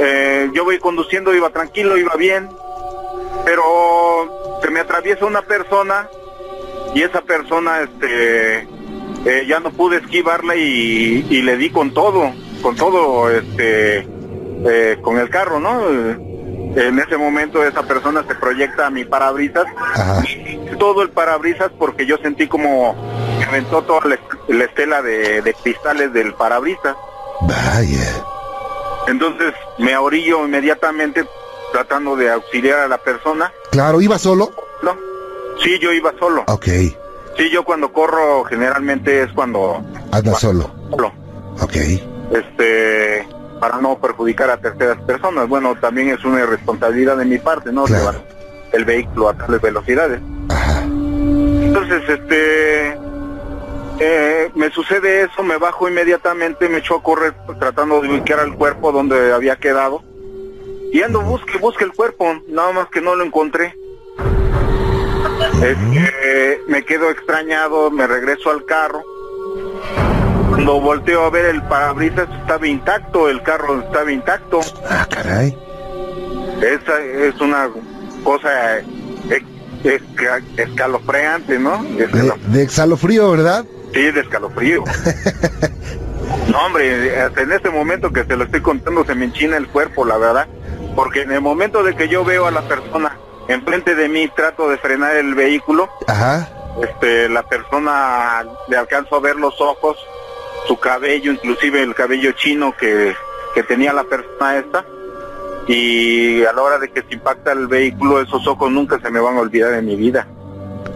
eh, 0.00 0.50
yo 0.52 0.64
voy 0.64 0.78
conduciendo 0.78 1.34
iba 1.34 1.48
tranquilo 1.48 1.96
iba 1.96 2.14
bien 2.16 2.50
pero 3.46 3.62
se 4.62 4.70
me 4.70 4.80
atraviesa 4.80 5.24
una 5.24 5.40
persona 5.40 6.06
y 6.94 7.02
esa 7.02 7.22
persona 7.22 7.80
este 7.80 8.68
eh, 9.24 9.44
ya 9.48 9.60
no 9.60 9.70
pude 9.70 9.98
esquivarla 9.98 10.56
y, 10.56 11.26
y 11.30 11.42
le 11.42 11.56
di 11.56 11.70
con 11.70 11.92
todo 11.94 12.32
con 12.62 12.76
todo 12.76 13.30
este 13.30 14.06
eh, 14.64 14.98
con 15.02 15.18
el 15.18 15.28
carro 15.28 15.58
no 15.60 15.80
en 15.88 16.98
ese 16.98 17.16
momento 17.16 17.62
esa 17.64 17.82
persona 17.82 18.24
se 18.26 18.34
proyecta 18.34 18.86
a 18.86 18.90
mi 18.90 19.04
parabrisas 19.04 19.64
Ajá. 19.94 20.22
todo 20.78 21.02
el 21.02 21.10
parabrisas 21.10 21.70
porque 21.78 22.06
yo 22.06 22.16
sentí 22.18 22.46
como 22.48 22.94
me 23.38 23.44
aventó 23.44 23.82
toda 23.82 24.06
la, 24.08 24.18
la 24.48 24.64
estela 24.64 25.02
de, 25.02 25.42
de 25.42 25.54
cristales 25.54 26.12
del 26.12 26.32
parabrisas. 26.34 26.96
Vaya. 27.40 28.24
Entonces 29.08 29.52
me 29.78 29.94
ahorillo 29.94 30.46
inmediatamente 30.46 31.24
tratando 31.72 32.14
de 32.16 32.30
auxiliar 32.30 32.78
a 32.80 32.88
la 32.88 32.98
persona. 32.98 33.52
Claro, 33.72 34.00
¿iba 34.00 34.18
solo? 34.18 34.52
No, 34.82 34.96
sí, 35.60 35.78
yo 35.80 35.92
iba 35.92 36.12
solo. 36.18 36.44
Ok. 36.46 36.68
Sí, 37.36 37.50
yo 37.50 37.64
cuando 37.64 37.92
corro 37.92 38.44
generalmente 38.44 39.22
es 39.22 39.32
cuando 39.32 39.82
Anda 40.10 40.34
solo. 40.34 40.70
solo, 40.90 41.12
Ok. 41.62 41.76
este, 42.32 43.26
para 43.60 43.78
no 43.78 43.98
perjudicar 43.98 44.50
a 44.50 44.58
terceras 44.58 45.00
personas. 45.02 45.48
Bueno, 45.48 45.74
también 45.80 46.10
es 46.10 46.24
una 46.24 46.40
irresponsabilidad 46.40 47.16
de 47.16 47.24
mi 47.24 47.38
parte, 47.38 47.72
¿no? 47.72 47.84
Claro. 47.84 48.00
Llevar 48.12 48.26
el 48.72 48.84
vehículo 48.84 49.28
a 49.30 49.34
tales 49.34 49.60
velocidades. 49.60 50.20
Ajá. 50.50 50.82
Entonces, 50.82 52.02
este, 52.08 52.98
eh, 54.00 54.50
me 54.54 54.70
sucede 54.70 55.22
eso, 55.22 55.42
me 55.42 55.56
bajo 55.56 55.88
inmediatamente, 55.88 56.68
me 56.68 56.78
echo 56.78 56.96
a 56.96 57.02
correr 57.02 57.34
tratando 57.58 58.00
de 58.00 58.08
ubicar 58.10 58.40
al 58.40 58.54
cuerpo 58.54 58.92
donde 58.92 59.32
había 59.32 59.56
quedado. 59.56 60.02
Y 60.92 61.00
ando, 61.02 61.22
busque, 61.22 61.56
busque 61.58 61.84
el 61.84 61.92
cuerpo, 61.92 62.34
nada 62.48 62.72
más 62.72 62.88
que 62.88 63.00
no 63.00 63.14
lo 63.14 63.24
encontré. 63.24 63.74
Este, 65.62 66.60
me 66.68 66.84
quedo 66.84 67.10
extrañado, 67.10 67.90
me 67.90 68.06
regreso 68.06 68.50
al 68.50 68.64
carro. 68.64 69.02
Cuando 70.48 70.80
volteo 70.80 71.24
a 71.24 71.30
ver 71.30 71.46
el 71.46 71.62
parabrisas 71.62 72.28
estaba 72.40 72.66
intacto, 72.66 73.28
el 73.28 73.42
carro 73.42 73.80
estaba 73.80 74.12
intacto. 74.12 74.60
Ah, 74.88 75.06
caray. 75.08 75.56
Esa 76.60 77.00
es 77.00 77.40
una 77.40 77.68
cosa 78.22 78.78
eh, 78.78 79.42
escalofriante, 80.56 81.58
¿no? 81.58 81.82
De, 81.84 82.06
de 82.06 82.62
exhalofrío, 82.62 83.30
¿verdad? 83.30 83.64
Sí, 83.92 84.10
de 84.10 84.20
escalofrío. 84.20 84.84
no, 86.50 86.66
hombre, 86.66 87.20
hasta 87.20 87.42
en 87.42 87.52
este 87.52 87.70
momento 87.70 88.12
que 88.12 88.24
te 88.24 88.36
lo 88.36 88.44
estoy 88.44 88.60
contando 88.60 89.04
se 89.04 89.14
me 89.14 89.24
enchina 89.24 89.56
el 89.56 89.68
cuerpo, 89.68 90.04
la 90.04 90.18
verdad. 90.18 90.46
Porque 90.94 91.22
en 91.22 91.32
el 91.32 91.40
momento 91.40 91.82
de 91.82 91.96
que 91.96 92.08
yo 92.08 92.24
veo 92.24 92.46
a 92.46 92.50
la 92.50 92.62
persona 92.68 93.16
enfrente 93.48 93.94
de 93.94 94.08
mí, 94.08 94.28
trato 94.34 94.68
de 94.68 94.78
frenar 94.78 95.16
el 95.16 95.34
vehículo, 95.34 95.88
Ajá. 96.06 96.48
este, 96.82 97.28
la 97.28 97.42
persona 97.42 98.44
le 98.68 98.76
alcanzo 98.76 99.16
a 99.16 99.20
ver 99.20 99.36
los 99.36 99.60
ojos, 99.60 99.96
su 100.66 100.78
cabello, 100.78 101.32
inclusive 101.32 101.82
el 101.82 101.94
cabello 101.94 102.32
chino 102.32 102.74
que, 102.76 103.14
que 103.54 103.62
tenía 103.62 103.92
la 103.92 104.04
persona 104.04 104.56
esta. 104.56 104.84
Y 105.68 106.44
a 106.44 106.52
la 106.52 106.62
hora 106.62 106.78
de 106.78 106.90
que 106.90 107.02
se 107.02 107.14
impacta 107.14 107.52
el 107.52 107.68
vehículo, 107.68 108.20
esos 108.20 108.46
ojos 108.48 108.70
nunca 108.70 108.98
se 109.00 109.10
me 109.10 109.20
van 109.20 109.36
a 109.36 109.40
olvidar 109.40 109.72
en 109.74 109.86
mi 109.86 109.94
vida. 109.94 110.26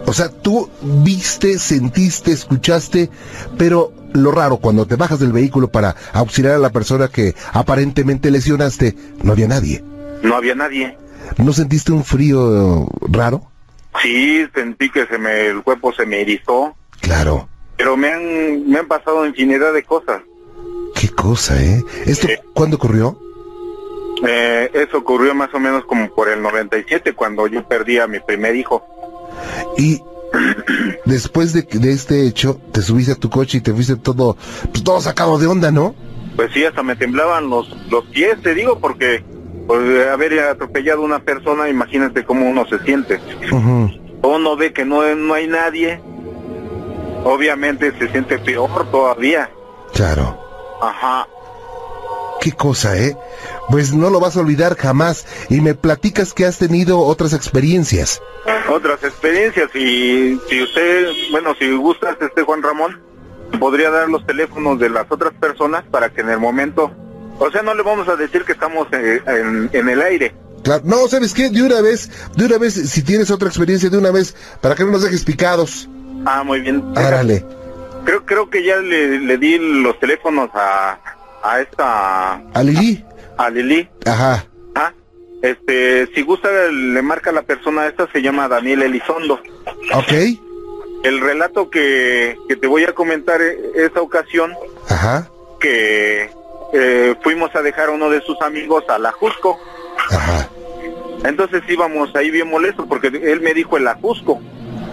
O 0.05 0.13
sea, 0.13 0.29
tú 0.29 0.69
viste, 0.81 1.57
sentiste, 1.59 2.31
escuchaste, 2.31 3.09
pero 3.57 3.91
lo 4.13 4.31
raro, 4.31 4.57
cuando 4.57 4.85
te 4.85 4.95
bajas 4.95 5.19
del 5.19 5.31
vehículo 5.31 5.69
para 5.69 5.95
auxiliar 6.13 6.55
a 6.55 6.59
la 6.59 6.69
persona 6.69 7.07
que 7.07 7.35
aparentemente 7.53 8.31
lesionaste, 8.31 8.95
no 9.21 9.33
había 9.33 9.47
nadie. 9.47 9.83
No 10.23 10.35
había 10.35 10.55
nadie. 10.55 10.97
¿No 11.37 11.53
sentiste 11.53 11.91
un 11.91 12.03
frío 12.03 12.87
raro? 13.01 13.43
Sí, 14.01 14.45
sentí 14.53 14.89
que 14.89 15.05
se 15.07 15.17
me, 15.17 15.47
el 15.47 15.63
cuerpo 15.63 15.93
se 15.93 16.05
me 16.05 16.21
erizó, 16.21 16.75
Claro. 17.01 17.47
pero 17.77 17.97
me 17.97 18.09
han, 18.11 18.69
me 18.69 18.79
han 18.79 18.87
pasado 18.87 19.25
infinidad 19.25 19.73
de 19.73 19.83
cosas. 19.83 20.21
Qué 20.95 21.09
cosa, 21.09 21.61
¿eh? 21.61 21.83
¿Esto 22.05 22.27
Sí. 22.27 22.33
cuándo 22.53 22.77
ocurrió? 22.77 23.19
Eh, 24.27 24.71
eso 24.73 24.97
ocurrió 24.97 25.35
más 25.35 25.53
o 25.53 25.59
menos 25.59 25.85
como 25.85 26.09
por 26.13 26.27
el 26.29 26.41
97, 26.41 27.13
cuando 27.13 27.45
yo 27.47 27.67
perdí 27.67 27.99
a 27.99 28.07
mi 28.07 28.19
primer 28.19 28.55
hijo. 28.55 28.83
Y 29.77 29.99
después 31.05 31.53
de, 31.53 31.61
de 31.63 31.91
este 31.91 32.25
hecho, 32.25 32.59
te 32.71 32.81
subiste 32.81 33.11
a 33.13 33.15
tu 33.15 33.29
coche 33.29 33.59
y 33.59 33.61
te 33.61 33.73
fuiste 33.73 33.95
todo, 33.95 34.37
pues 34.71 34.83
todo 34.83 34.99
sacado 35.01 35.37
de 35.37 35.47
onda, 35.47 35.71
¿no? 35.71 35.93
Pues 36.35 36.51
sí, 36.53 36.63
hasta 36.65 36.83
me 36.83 36.95
temblaban 36.95 37.49
los, 37.49 37.67
los 37.89 38.05
pies, 38.07 38.41
te 38.41 38.53
digo, 38.55 38.79
porque 38.79 39.23
pues, 39.67 39.87
de 39.87 40.09
haber 40.09 40.39
atropellado 40.39 41.01
a 41.01 41.05
una 41.05 41.19
persona, 41.19 41.69
imagínate 41.69 42.25
cómo 42.25 42.49
uno 42.49 42.65
se 42.67 42.79
siente. 42.79 43.19
Uno 44.23 44.57
ve 44.57 44.73
que 44.73 44.85
no, 44.85 45.15
no 45.15 45.33
hay 45.33 45.47
nadie, 45.47 46.01
obviamente 47.23 47.93
se 47.99 48.09
siente 48.09 48.39
peor 48.39 48.89
todavía. 48.89 49.49
Claro. 49.93 50.39
Ajá. 50.81 51.27
Qué 52.39 52.51
cosa, 52.51 52.97
¿eh? 52.97 53.17
Pues 53.69 53.93
no 53.93 54.09
lo 54.09 54.19
vas 54.19 54.37
a 54.37 54.41
olvidar 54.41 54.77
jamás. 54.77 55.25
Y 55.49 55.61
me 55.61 55.73
platicas 55.73 56.33
que 56.33 56.45
has 56.45 56.57
tenido 56.57 56.99
otras 56.99 57.33
experiencias. 57.33 58.21
Otras 58.69 59.03
experiencias 59.03 59.75
y 59.75 60.39
si 60.47 60.63
usted, 60.63 61.07
bueno, 61.31 61.55
si 61.59 61.75
gusta, 61.75 62.15
este 62.19 62.43
Juan 62.43 62.61
Ramón, 62.61 63.01
podría 63.59 63.89
dar 63.89 64.07
los 64.09 64.25
teléfonos 64.25 64.79
de 64.79 64.89
las 64.89 65.05
otras 65.09 65.33
personas 65.33 65.83
para 65.89 66.09
que 66.09 66.21
en 66.21 66.29
el 66.29 66.39
momento, 66.39 66.91
o 67.39 67.51
sea, 67.51 67.61
no 67.61 67.73
le 67.75 67.83
vamos 67.83 68.07
a 68.07 68.15
decir 68.15 68.43
que 68.43 68.53
estamos 68.53 68.87
eh, 68.91 69.21
en, 69.25 69.69
en 69.73 69.89
el 69.89 70.01
aire. 70.01 70.33
Claro. 70.63 70.81
No, 70.85 71.07
¿sabes 71.07 71.33
qué? 71.33 71.49
De 71.49 71.61
una 71.61 71.81
vez, 71.81 72.09
de 72.35 72.45
una 72.45 72.57
vez, 72.57 72.73
si 72.73 73.01
tienes 73.03 73.31
otra 73.31 73.47
experiencia, 73.47 73.89
de 73.89 73.97
una 73.97 74.11
vez, 74.11 74.35
para 74.61 74.75
que 74.75 74.83
no 74.83 74.91
nos 74.91 75.03
dejes 75.03 75.23
picados. 75.23 75.87
Ah, 76.25 76.43
muy 76.43 76.59
bien. 76.61 76.83
Árale. 76.95 77.45
Creo, 78.03 78.25
creo 78.25 78.49
que 78.49 78.63
ya 78.63 78.77
le, 78.77 79.19
le 79.19 79.37
di 79.37 79.57
los 79.59 79.99
teléfonos 79.99 80.49
a, 80.53 80.99
a 81.43 81.61
esta, 81.61 82.33
¿A 82.53 82.63
Lili? 82.63 83.05
a 83.37 83.49
Lili. 83.49 83.87
Ajá. 84.05 84.45
Ah, 84.75 84.93
este, 85.41 86.07
si 86.15 86.21
gusta 86.23 86.49
le 86.71 87.01
marca 87.01 87.31
la 87.31 87.43
persona 87.43 87.85
esta, 87.87 88.11
se 88.11 88.21
llama 88.21 88.47
Daniel 88.47 88.81
Elizondo. 88.83 89.39
Ok. 89.93 90.11
El 91.03 91.19
relato 91.21 91.69
que, 91.69 92.35
que 92.49 92.55
te 92.55 92.67
voy 92.67 92.83
a 92.85 92.93
comentar 92.93 93.41
e- 93.41 93.57
esta 93.75 94.01
ocasión, 94.01 94.53
Ajá. 94.89 95.29
que 95.59 96.29
eh, 96.73 97.15
fuimos 97.21 97.55
a 97.55 97.61
dejar 97.61 97.89
a 97.89 97.91
uno 97.91 98.09
de 98.09 98.21
sus 98.21 98.41
amigos 98.41 98.83
a 98.89 98.99
la 98.99 99.11
Jusco. 99.11 99.59
Ajá. 100.09 100.49
Entonces 101.23 101.63
íbamos 101.67 102.15
ahí 102.15 102.29
bien 102.29 102.49
molestos 102.49 102.85
porque 102.87 103.07
él 103.07 103.41
me 103.41 103.53
dijo 103.53 103.77
el 103.77 103.87
Ajusco, 103.87 104.39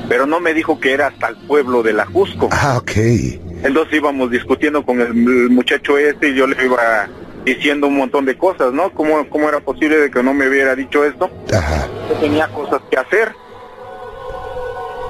pero 0.08 0.26
no 0.26 0.40
me 0.40 0.54
dijo 0.54 0.80
que 0.80 0.92
era 0.92 1.08
hasta 1.08 1.28
el 1.28 1.36
pueblo 1.46 1.82
del 1.82 2.00
Ajusco. 2.00 2.48
Ah, 2.50 2.78
ok. 2.78 2.92
Entonces 3.62 3.94
íbamos 3.94 4.30
discutiendo 4.30 4.84
con 4.84 5.00
el, 5.00 5.08
el 5.08 5.50
muchacho 5.50 5.98
este 5.98 6.30
y 6.30 6.34
yo 6.34 6.46
le 6.46 6.64
iba 6.64 7.08
diciendo 7.44 7.88
un 7.88 7.96
montón 7.96 8.24
de 8.24 8.36
cosas, 8.36 8.72
¿no? 8.72 8.90
¿Cómo, 8.90 9.28
¿Cómo 9.28 9.48
era 9.48 9.60
posible 9.60 9.98
de 9.98 10.10
que 10.10 10.22
no 10.22 10.34
me 10.34 10.48
hubiera 10.48 10.74
dicho 10.74 11.04
esto? 11.04 11.30
Ajá. 11.54 11.86
Yo 12.08 12.14
tenía 12.16 12.48
cosas 12.48 12.80
que 12.90 12.96
hacer. 12.96 13.34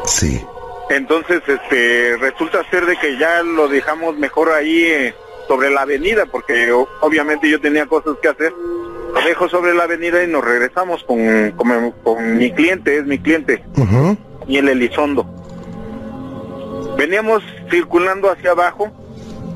Sí. 0.05 0.45
Entonces, 0.91 1.43
este, 1.47 2.17
resulta 2.19 2.69
ser 2.71 2.87
de 2.87 2.97
que 2.97 3.17
ya 3.19 3.43
lo 3.43 3.69
dejamos 3.69 4.17
mejor 4.19 4.53
ahí 4.53 4.85
eh, 4.85 5.15
sobre 5.49 5.71
la 5.71 5.83
avenida, 5.83 6.27
porque 6.27 6.73
obviamente 7.01 7.49
yo 7.49 7.61
tenía 7.61 7.87
cosas 7.87 8.17
que 8.23 8.29
hacer. 8.29 8.53
Lo 9.15 9.21
dejo 9.25 9.49
sobre 9.49 9.75
la 9.75 9.85
avenida 9.85 10.23
y 10.23 10.27
nos 10.27 10.45
regresamos 10.45 11.05
con, 11.05 11.53
con, 11.53 11.93
con 12.03 12.37
mi 12.37 12.51
cliente, 12.53 12.99
es 12.99 13.05
mi 13.07 13.19
cliente, 13.19 13.63
y 14.49 14.57
el 14.57 14.69
Elizondo. 14.69 15.25
Veníamos 16.97 17.43
circulando 17.71 18.31
hacia 18.31 18.53
abajo 18.53 18.91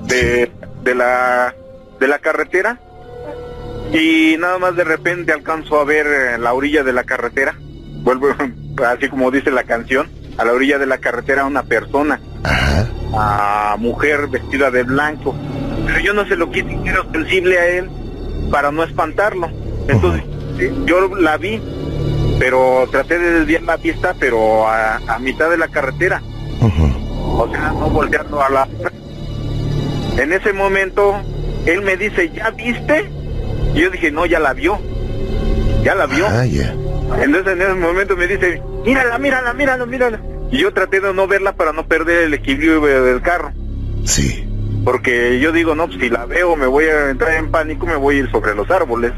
de, 0.06 0.50
de 0.82 0.94
la 0.94 1.54
de 1.98 2.08
la 2.08 2.18
carretera 2.18 2.78
y 3.92 4.36
nada 4.38 4.58
más 4.58 4.76
de 4.76 4.84
repente 4.84 5.32
alcanzo 5.32 5.80
a 5.80 5.84
ver 5.84 6.06
eh, 6.06 6.38
la 6.38 6.52
orilla 6.52 6.82
de 6.84 6.92
la 6.92 7.04
carretera. 7.04 7.56
Vuelvo 8.02 8.28
así 8.86 9.08
como 9.08 9.30
dice 9.30 9.50
la 9.50 9.64
canción, 9.64 10.08
a 10.36 10.44
la 10.44 10.52
orilla 10.52 10.78
de 10.78 10.86
la 10.86 10.98
carretera 10.98 11.44
una 11.44 11.62
persona, 11.64 12.20
Ajá. 12.44 12.86
a 13.14 13.76
mujer 13.78 14.28
vestida 14.28 14.70
de 14.70 14.82
blanco. 14.84 15.34
Pero 15.88 16.00
yo 16.00 16.12
no 16.12 16.26
se 16.26 16.36
lo 16.36 16.50
quise 16.50 16.78
era 16.84 17.02
sensible 17.10 17.58
a 17.58 17.66
él 17.66 17.88
para 18.50 18.70
no 18.70 18.84
espantarlo. 18.84 19.50
Entonces 19.88 20.22
sí, 20.58 20.70
yo 20.84 21.16
la 21.16 21.38
vi, 21.38 21.60
pero 22.38 22.86
traté 22.90 23.18
de 23.18 23.40
desviar 23.40 23.62
la 23.62 23.78
vista, 23.78 24.14
pero 24.20 24.68
a, 24.68 24.96
a 24.96 25.18
mitad 25.18 25.50
de 25.50 25.56
la 25.56 25.68
carretera 25.68 26.22
o 27.38 27.48
sea, 27.50 27.70
no 27.70 27.88
volteando 27.90 28.42
a 28.42 28.50
la... 28.50 28.68
En 30.16 30.32
ese 30.32 30.52
momento, 30.52 31.14
él 31.66 31.82
me 31.82 31.96
dice, 31.96 32.30
¿ya 32.30 32.50
viste? 32.50 33.08
Y 33.74 33.80
yo 33.80 33.90
dije, 33.90 34.10
no, 34.10 34.26
ya 34.26 34.40
la 34.40 34.52
vio. 34.52 34.78
Ya 35.84 35.94
la 35.94 36.06
vio. 36.06 36.26
Ah. 36.26 36.44
Entonces 36.44 37.52
en 37.52 37.62
ese 37.62 37.74
momento 37.74 38.16
me 38.16 38.26
dice, 38.26 38.60
mírala, 38.84 39.18
mírala, 39.18 39.52
mírala, 39.54 39.86
mírala. 39.86 40.20
Y 40.50 40.58
yo 40.58 40.72
traté 40.72 41.00
de 41.00 41.14
no 41.14 41.28
verla 41.28 41.52
para 41.52 41.72
no 41.72 41.86
perder 41.86 42.24
el 42.24 42.34
equilibrio 42.34 42.80
del 42.80 43.22
carro. 43.22 43.52
Sí. 44.04 44.47
Porque 44.88 45.38
yo 45.38 45.52
digo, 45.52 45.74
no, 45.74 45.86
pues, 45.86 46.00
si 46.00 46.08
la 46.08 46.24
veo 46.24 46.56
me 46.56 46.66
voy 46.66 46.86
a 46.86 47.10
entrar 47.10 47.34
en 47.34 47.50
pánico, 47.50 47.84
me 47.84 47.96
voy 47.96 48.16
a 48.16 48.18
ir 48.20 48.30
sobre 48.30 48.54
los 48.54 48.70
árboles. 48.70 49.12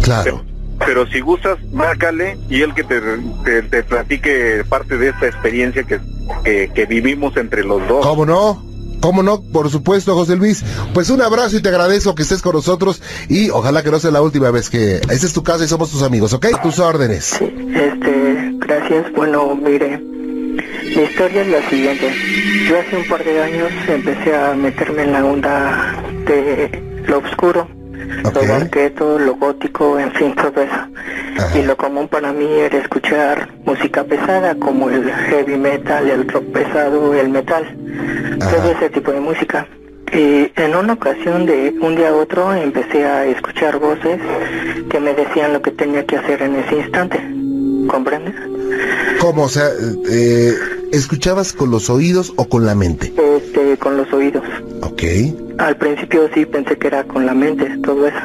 Claro. 0.00 0.44
Pero, 0.78 0.86
pero 0.86 1.06
si 1.08 1.18
gustas, 1.18 1.58
márcale 1.72 2.38
y 2.48 2.62
él 2.62 2.72
que 2.72 2.84
te, 2.84 3.00
te, 3.44 3.62
te 3.62 3.82
platique 3.82 4.62
parte 4.68 4.96
de 4.96 5.08
esta 5.08 5.26
experiencia 5.26 5.82
que, 5.82 5.98
que, 6.44 6.70
que 6.72 6.86
vivimos 6.86 7.36
entre 7.36 7.64
los 7.64 7.84
dos. 7.88 8.06
¿Cómo 8.06 8.24
no? 8.24 8.64
¿Cómo 9.00 9.24
no? 9.24 9.42
Por 9.42 9.70
supuesto, 9.70 10.14
José 10.14 10.36
Luis. 10.36 10.64
Pues 10.94 11.10
un 11.10 11.20
abrazo 11.20 11.56
y 11.56 11.60
te 11.60 11.70
agradezco 11.70 12.14
que 12.14 12.22
estés 12.22 12.40
con 12.40 12.54
nosotros 12.54 13.02
y 13.28 13.50
ojalá 13.50 13.82
que 13.82 13.90
no 13.90 13.98
sea 13.98 14.12
la 14.12 14.22
última 14.22 14.52
vez 14.52 14.70
que... 14.70 14.98
Esta 15.10 15.26
es 15.26 15.32
tu 15.32 15.42
casa 15.42 15.64
y 15.64 15.66
somos 15.66 15.90
tus 15.90 16.04
amigos, 16.04 16.32
¿ok? 16.32 16.46
A 16.54 16.62
tus 16.62 16.78
órdenes. 16.78 17.24
Sí, 17.24 17.52
este, 17.74 18.52
gracias. 18.58 19.12
Bueno, 19.16 19.56
mire, 19.56 20.00
mi 20.98 21.04
historia 21.04 21.42
es 21.42 21.48
la 21.48 21.70
siguiente. 21.70 22.10
Yo 22.68 22.78
hace 22.80 22.96
un 22.96 23.04
par 23.06 23.24
de 23.24 23.40
años 23.40 23.70
empecé 23.88 24.34
a 24.34 24.52
meterme 24.54 25.02
en 25.04 25.12
la 25.12 25.24
onda 25.24 25.94
de 26.26 26.82
lo 27.06 27.18
oscuro, 27.18 27.68
Ok. 28.24 28.34
lo 28.34 28.48
banqueto, 28.48 29.18
lo 29.18 29.36
gótico, 29.36 29.98
en 30.00 30.12
fin, 30.12 30.34
todo 30.34 30.60
eso. 30.60 30.74
Ajá. 31.38 31.56
Y 31.58 31.62
lo 31.62 31.76
común 31.76 32.08
para 32.08 32.32
mí 32.32 32.46
era 32.52 32.78
escuchar 32.78 33.48
música 33.64 34.02
pesada 34.02 34.56
como 34.56 34.90
el 34.90 35.08
heavy 35.08 35.56
metal, 35.56 36.10
el 36.10 36.26
rock 36.26 36.44
pesado, 36.46 37.14
el 37.14 37.28
metal, 37.28 37.64
todo 38.40 38.72
ese 38.72 38.90
tipo 38.90 39.12
de 39.12 39.20
música. 39.20 39.68
Y 40.12 40.50
en 40.56 40.74
una 40.74 40.94
ocasión 40.94 41.46
de 41.46 41.76
un 41.80 41.94
día 41.94 42.08
a 42.08 42.14
otro 42.14 42.52
empecé 42.54 43.04
a 43.04 43.24
escuchar 43.26 43.78
voces 43.78 44.18
que 44.90 44.98
me 44.98 45.14
decían 45.14 45.52
lo 45.52 45.62
que 45.62 45.70
tenía 45.70 46.04
que 46.04 46.16
hacer 46.16 46.42
en 46.42 46.56
ese 46.56 46.76
instante. 46.76 47.20
¿Comprendes? 47.88 48.34
¿Cómo? 49.20 49.44
O 49.44 49.48
sea, 49.48 49.68
eh, 50.10 50.54
¿escuchabas 50.92 51.52
con 51.52 51.70
los 51.70 51.90
oídos 51.90 52.32
o 52.36 52.48
con 52.48 52.64
la 52.66 52.74
mente? 52.74 53.12
Este, 53.16 53.76
con 53.78 53.96
los 53.96 54.12
oídos. 54.12 54.44
Ok. 54.82 55.02
Al 55.58 55.76
principio 55.76 56.28
sí 56.34 56.46
pensé 56.46 56.76
que 56.78 56.86
era 56.86 57.04
con 57.04 57.26
la 57.26 57.34
mente, 57.34 57.66
todo 57.82 58.06
eso. 58.06 58.18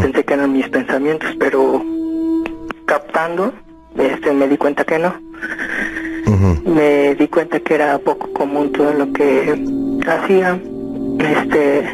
Pensé 0.00 0.24
que 0.24 0.34
eran 0.34 0.52
mis 0.52 0.68
pensamientos, 0.68 1.30
pero 1.38 1.82
captando, 2.86 3.52
este, 3.96 4.32
me 4.32 4.48
di 4.48 4.56
cuenta 4.56 4.84
que 4.84 4.98
no. 4.98 5.14
Me 6.64 7.14
di 7.14 7.28
cuenta 7.28 7.60
que 7.60 7.74
era 7.74 7.98
poco 7.98 8.32
común 8.32 8.72
todo 8.72 8.92
lo 8.92 9.12
que 9.12 9.64
hacía. 10.06 10.60
Este, 11.18 11.88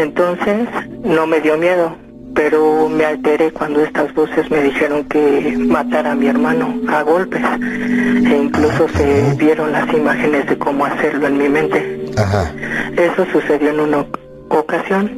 entonces 0.00 0.68
no 1.04 1.26
me 1.26 1.40
dio 1.40 1.56
miedo, 1.56 1.96
pero 2.36 2.88
me 2.88 3.04
alteré 3.04 3.50
cuando 3.50 3.82
estas 3.82 4.14
voces 4.14 4.48
me 4.50 4.62
dijeron 4.62 5.04
que 5.04 5.56
matara 5.58 6.12
a 6.12 6.14
mi 6.14 6.28
hermano 6.28 6.72
a 6.88 7.02
golpes. 7.02 7.42
E 7.42 8.36
incluso 8.44 8.86
se 8.94 9.34
vieron 9.36 9.72
las 9.72 9.92
imágenes 9.92 10.46
de 10.46 10.56
cómo 10.58 10.84
hacerlo 10.86 11.26
en 11.26 11.38
mi 11.38 11.48
mente. 11.48 12.04
Ajá. 12.16 12.52
Eso 12.96 13.26
sucedió 13.32 13.70
en 13.70 13.80
una 13.80 13.98
oc- 14.00 14.18
ocasión. 14.50 15.10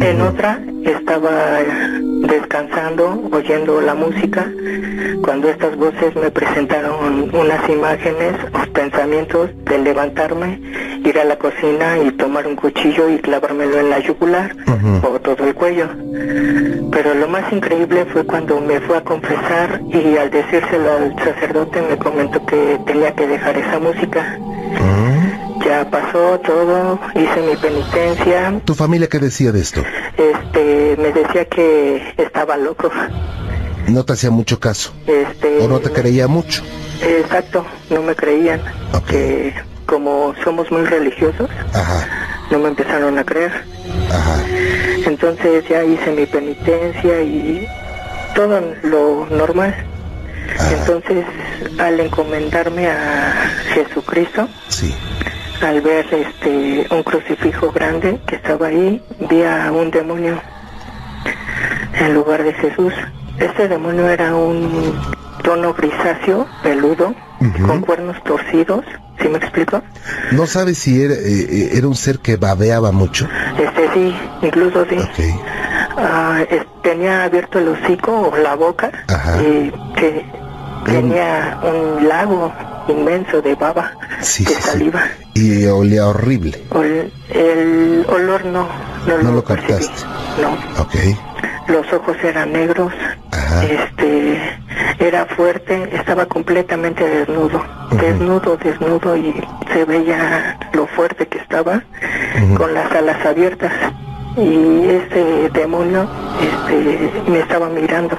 En 0.00 0.20
otra 0.20 0.60
estaba 0.84 1.58
descansando, 2.28 3.28
oyendo 3.32 3.80
la 3.80 3.94
música, 3.94 4.46
cuando 5.22 5.48
estas 5.48 5.76
voces 5.76 6.14
me 6.14 6.30
presentaron 6.30 7.30
unas 7.34 7.68
imágenes 7.68 8.34
o 8.52 8.72
pensamientos 8.72 9.50
de 9.64 9.78
levantarme, 9.78 10.60
ir 11.04 11.18
a 11.18 11.24
la 11.24 11.36
cocina 11.36 11.98
y 11.98 12.12
tomar 12.12 12.46
un 12.46 12.54
cuchillo 12.54 13.08
y 13.08 13.18
clavármelo 13.18 13.80
en 13.80 13.90
la 13.90 13.98
yugular 13.98 14.54
Ujú. 14.68 15.08
o 15.08 15.20
todo 15.20 15.44
el 15.44 15.54
cuello. 15.54 15.88
Pero 16.92 17.14
lo 17.14 17.26
más 17.26 17.52
increíble 17.52 18.06
fue 18.12 18.24
cuando 18.24 18.60
me 18.60 18.80
fue 18.80 18.98
a 18.98 19.00
confesar 19.02 19.80
y 19.92 20.16
al 20.16 20.30
decírselo 20.30 20.92
al 20.92 21.16
sacerdote 21.24 21.82
me 21.82 21.96
comentó 21.96 22.44
que 22.46 22.78
tenía 22.86 23.12
que 23.14 23.26
dejar 23.26 23.56
esa 23.56 23.80
música. 23.80 24.38
Mm. 24.38 25.25
Ya 25.66 25.88
pasó 25.90 26.38
todo, 26.40 27.00
hice 27.14 27.42
mi 27.42 27.56
penitencia. 27.56 28.60
¿Tu 28.64 28.74
familia 28.74 29.08
qué 29.08 29.18
decía 29.18 29.50
de 29.50 29.60
esto? 29.60 29.82
Este, 30.16 30.96
me 30.98 31.12
decía 31.12 31.44
que 31.46 32.14
estaba 32.16 32.56
loco. 32.56 32.90
No 33.88 34.04
te 34.04 34.12
hacía 34.12 34.30
mucho 34.30 34.60
caso. 34.60 34.92
Este, 35.06 35.58
O 35.60 35.68
no 35.68 35.80
te 35.80 35.90
creía 35.90 36.28
mucho. 36.28 36.62
Exacto, 37.02 37.66
no 37.90 38.02
me 38.02 38.14
creían. 38.14 38.60
Ok. 38.92 39.06
Que 39.08 39.54
como 39.86 40.34
somos 40.44 40.70
muy 40.70 40.82
religiosos, 40.84 41.48
Ajá. 41.72 42.06
no 42.50 42.58
me 42.60 42.68
empezaron 42.68 43.18
a 43.18 43.24
creer. 43.24 43.52
Ajá. 44.10 44.36
Entonces 45.04 45.64
ya 45.68 45.82
hice 45.84 46.12
mi 46.12 46.26
penitencia 46.26 47.22
y 47.22 47.66
todo 48.36 48.60
lo 48.84 49.26
normal. 49.30 49.74
Entonces, 50.70 51.24
al 51.78 51.98
encomendarme 52.00 52.88
a 52.88 53.34
Jesucristo, 53.74 54.48
Sí. 54.68 54.94
Al 55.62 55.80
ver 55.80 56.06
este 56.12 56.86
un 56.90 57.02
crucifijo 57.02 57.72
grande 57.72 58.20
que 58.26 58.36
estaba 58.36 58.68
ahí, 58.68 59.02
vi 59.30 59.42
a 59.42 59.70
un 59.72 59.90
demonio 59.90 60.40
en 61.94 62.14
lugar 62.14 62.42
de 62.42 62.52
Jesús. 62.54 62.92
Este 63.38 63.68
demonio 63.68 64.08
era 64.08 64.34
un 64.34 64.94
tono 65.42 65.74
grisáceo, 65.74 66.46
peludo, 66.62 67.14
con 67.66 67.80
cuernos 67.82 68.16
torcidos, 68.24 68.84
¿sí 69.20 69.28
me 69.28 69.38
explico? 69.38 69.82
¿No 70.32 70.46
sabes 70.46 70.78
si 70.78 71.02
era, 71.02 71.14
eh, 71.14 71.18
eh, 71.48 71.70
era 71.74 71.86
un 71.86 71.94
ser 71.94 72.18
que 72.18 72.36
babeaba 72.36 72.92
mucho? 72.92 73.28
Este 73.58 73.92
sí, 73.92 74.16
incluso 74.42 74.84
sí. 74.88 74.96
Ok. 74.98 75.40
Ah, 75.98 76.40
tenía 76.82 77.24
abierto 77.24 77.58
el 77.58 77.68
hocico 77.68 78.30
o 78.32 78.36
la 78.36 78.54
boca 78.54 78.90
Ajá. 79.08 79.42
y 79.42 79.72
que 79.96 80.24
tenía 80.84 81.58
un 81.62 82.08
lago 82.08 82.52
inmenso 82.88 83.42
de 83.42 83.54
baba, 83.54 83.92
Sí, 84.20 84.44
de 84.44 84.50
sí. 84.54 84.90
Y 85.36 85.66
olía 85.66 86.06
horrible. 86.06 86.62
Ol- 86.70 87.10
el 87.30 88.06
olor 88.08 88.44
no, 88.46 88.66
no, 89.06 89.18
No 89.22 89.32
lo 89.32 89.44
percibí. 89.44 89.72
captaste. 89.72 90.06
No. 90.40 90.52
Ok. 90.82 90.94
Los 91.68 91.92
ojos 91.92 92.16
eran 92.22 92.52
negros, 92.52 92.92
Ajá. 93.32 93.64
este, 93.64 94.38
era 95.00 95.26
fuerte, 95.26 95.90
estaba 95.94 96.24
completamente 96.26 97.02
desnudo, 97.04 97.60
desnudo, 98.00 98.56
desnudo 98.56 99.16
y 99.16 99.34
se 99.72 99.84
veía 99.84 100.58
lo 100.72 100.86
fuerte 100.86 101.26
que 101.26 101.38
estaba 101.38 101.82
con 102.56 102.72
las 102.72 102.90
alas 102.92 103.24
abiertas 103.26 103.72
y 104.36 104.84
ese 104.88 105.50
demonio, 105.52 106.08
este, 106.40 107.30
me 107.30 107.40
estaba 107.40 107.68
mirando. 107.68 108.16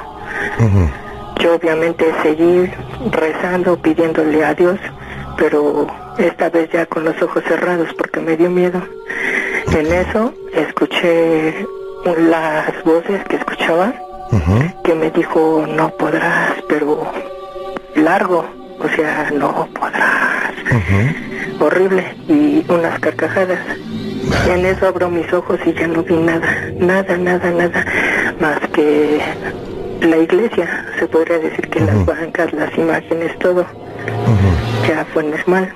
Yo 1.40 1.56
obviamente 1.56 2.04
seguí 2.24 2.70
rezando, 3.12 3.78
pidiéndole 3.82 4.44
a 4.44 4.54
Dios, 4.56 4.78
pero 5.38 5.88
esta 6.18 6.50
vez 6.50 6.70
ya 6.72 6.86
con 6.86 7.04
los 7.04 7.22
ojos 7.22 7.44
cerrados 7.48 7.94
porque 7.98 8.20
me 8.20 8.38
dio 8.38 8.50
miedo. 8.50 8.82
En 9.72 9.88
eso 9.88 10.34
escuché 10.54 11.66
las 12.06 12.84
voces 12.84 13.24
que 13.26 13.36
escuchaba 13.38 13.94
que 14.84 14.96
me 14.96 15.10
dijo 15.12 15.66
no 15.68 15.90
podrás, 15.90 16.54
pero 16.68 17.06
largo, 17.96 18.46
o 18.80 18.90
sea, 18.96 19.32
no 19.32 19.68
podrás. 19.74 20.54
Horrible 21.60 22.16
y 22.28 22.66
unas 22.70 23.00
carcajadas. 23.00 23.60
En 24.50 24.66
eso 24.66 24.88
abro 24.88 25.10
mis 25.10 25.32
ojos 25.34 25.60
y 25.66 25.74
ya 25.74 25.88
no 25.88 26.04
vi 26.04 26.16
nada, 26.16 26.72
nada, 26.80 27.18
nada, 27.18 27.50
nada, 27.52 27.86
más 28.40 28.60
que 28.74 29.22
la 30.02 30.18
iglesia, 30.18 30.86
se 31.00 31.08
podría 31.08 31.40
decir 31.40 31.70
que 31.70 31.80
las 31.80 32.06
bancas, 32.06 32.52
las 32.54 32.78
imágenes, 32.78 33.38
todo, 33.40 33.66
ya 34.88 35.06
fue 35.14 35.24
normal. 35.24 35.74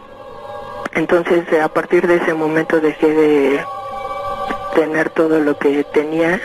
Entonces 0.93 1.43
a 1.61 1.67
partir 1.69 2.05
de 2.07 2.15
ese 2.17 2.33
momento 2.33 2.79
dejé 2.79 3.07
de 3.07 3.59
tener 4.75 5.09
todo 5.11 5.39
lo 5.39 5.57
que 5.57 5.83
tenía, 5.93 6.39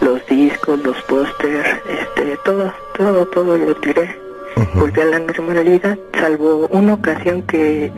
los 0.00 0.24
discos, 0.26 0.78
los 0.80 1.00
pósters, 1.02 1.68
este, 1.88 2.36
todo, 2.44 2.72
todo, 2.96 3.26
todo 3.26 3.56
lo 3.56 3.74
tiré. 3.76 4.18
Volví 4.74 5.00
a 5.00 5.04
la 5.06 5.18
normalidad, 5.20 5.96
salvo 6.18 6.66
una 6.70 6.94
ocasión 6.94 7.42
que 7.42 7.92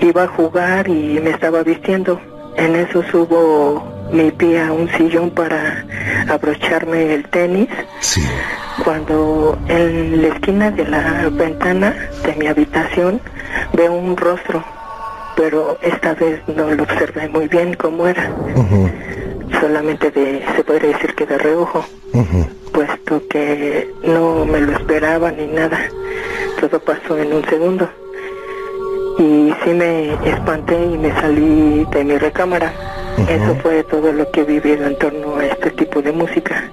iba 0.00 0.24
a 0.24 0.28
jugar 0.28 0.88
y 0.88 1.20
me 1.20 1.30
estaba 1.30 1.62
vistiendo. 1.62 2.20
En 2.56 2.76
eso 2.76 3.02
subo 3.10 3.82
mi 4.12 4.30
pie 4.30 4.60
a 4.62 4.72
un 4.72 4.88
sillón 4.90 5.30
para 5.30 5.84
abrocharme 6.28 7.14
el 7.14 7.24
tenis 7.28 7.68
Sí. 8.00 8.20
cuando 8.84 9.58
en 9.68 10.20
la 10.20 10.28
esquina 10.28 10.70
de 10.70 10.84
la 10.86 11.28
ventana 11.30 11.94
de 12.26 12.34
mi 12.36 12.46
habitación 12.46 13.20
veo 13.72 13.92
un 13.94 14.16
rostro, 14.16 14.62
pero 15.42 15.76
esta 15.82 16.14
vez 16.14 16.40
no 16.46 16.70
lo 16.70 16.84
observé 16.84 17.28
muy 17.28 17.48
bien 17.48 17.74
cómo 17.74 18.06
era, 18.06 18.30
solamente 19.60 20.12
de, 20.12 20.40
se 20.54 20.62
podría 20.62 20.92
decir 20.92 21.16
que 21.16 21.26
de 21.26 21.36
reojo, 21.36 21.84
puesto 22.70 23.20
que 23.28 23.90
no 24.04 24.44
me 24.44 24.60
lo 24.60 24.70
esperaba 24.70 25.32
ni 25.32 25.48
nada, 25.48 25.80
todo 26.60 26.78
pasó 26.78 27.18
en 27.18 27.32
un 27.32 27.44
segundo. 27.46 27.90
Y 29.18 29.52
sí 29.64 29.70
me 29.70 30.14
espanté 30.30 30.76
y 30.80 30.96
me 30.96 31.12
salí 31.20 31.86
de 31.90 32.04
mi 32.04 32.18
recámara. 32.18 32.72
Eso 33.28 33.56
fue 33.64 33.82
todo 33.82 34.12
lo 34.12 34.30
que 34.30 34.42
he 34.42 34.44
vivido 34.44 34.86
en 34.86 34.96
torno 34.96 35.38
a 35.38 35.46
este 35.46 35.72
tipo 35.72 36.00
de 36.00 36.12
música. 36.12 36.70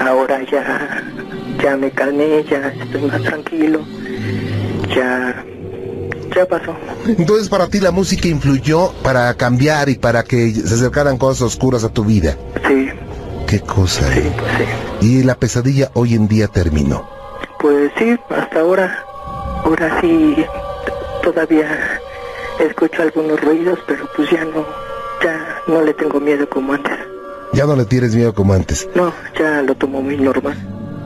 Ahora 0.00 0.42
ya, 0.50 1.04
ya 1.62 1.76
me 1.76 1.92
calmé, 1.92 2.42
ya 2.42 2.72
estoy 2.82 3.02
más 3.02 3.22
tranquilo, 3.22 3.80
ya, 4.92 5.44
ya 6.34 6.46
pasó. 6.46 6.74
Entonces 7.06 7.48
para 7.48 7.66
ti 7.68 7.80
la 7.80 7.90
música 7.90 8.28
influyó 8.28 8.92
para 9.02 9.34
cambiar 9.34 9.88
y 9.88 9.96
para 9.96 10.22
que 10.22 10.52
se 10.52 10.74
acercaran 10.74 11.18
cosas 11.18 11.42
oscuras 11.42 11.84
a 11.84 11.88
tu 11.88 12.04
vida. 12.04 12.36
Sí, 12.66 12.88
Qué 13.46 13.58
cosa, 13.60 14.12
sí, 14.12 14.20
¿eh? 14.20 14.32
pues 14.38 14.52
sí. 15.00 15.06
Y 15.06 15.22
la 15.24 15.34
pesadilla 15.34 15.90
hoy 15.94 16.14
en 16.14 16.28
día 16.28 16.46
terminó. 16.46 17.08
Pues 17.58 17.90
sí, 17.98 18.16
hasta 18.28 18.60
ahora, 18.60 19.04
ahora 19.64 20.00
sí, 20.00 20.36
todavía 21.22 21.66
escucho 22.60 23.02
algunos 23.02 23.40
ruidos, 23.40 23.78
pero 23.88 24.08
pues 24.14 24.30
ya 24.30 24.44
no, 24.44 24.64
ya 25.24 25.62
no 25.66 25.82
le 25.82 25.94
tengo 25.94 26.20
miedo 26.20 26.48
como 26.48 26.74
antes. 26.74 26.92
Ya 27.52 27.66
no 27.66 27.74
le 27.74 27.84
tienes 27.86 28.14
miedo 28.14 28.32
como 28.32 28.52
antes. 28.52 28.88
No, 28.94 29.12
ya 29.36 29.62
lo 29.62 29.74
tomo 29.74 30.00
muy 30.00 30.16
normal. 30.16 30.56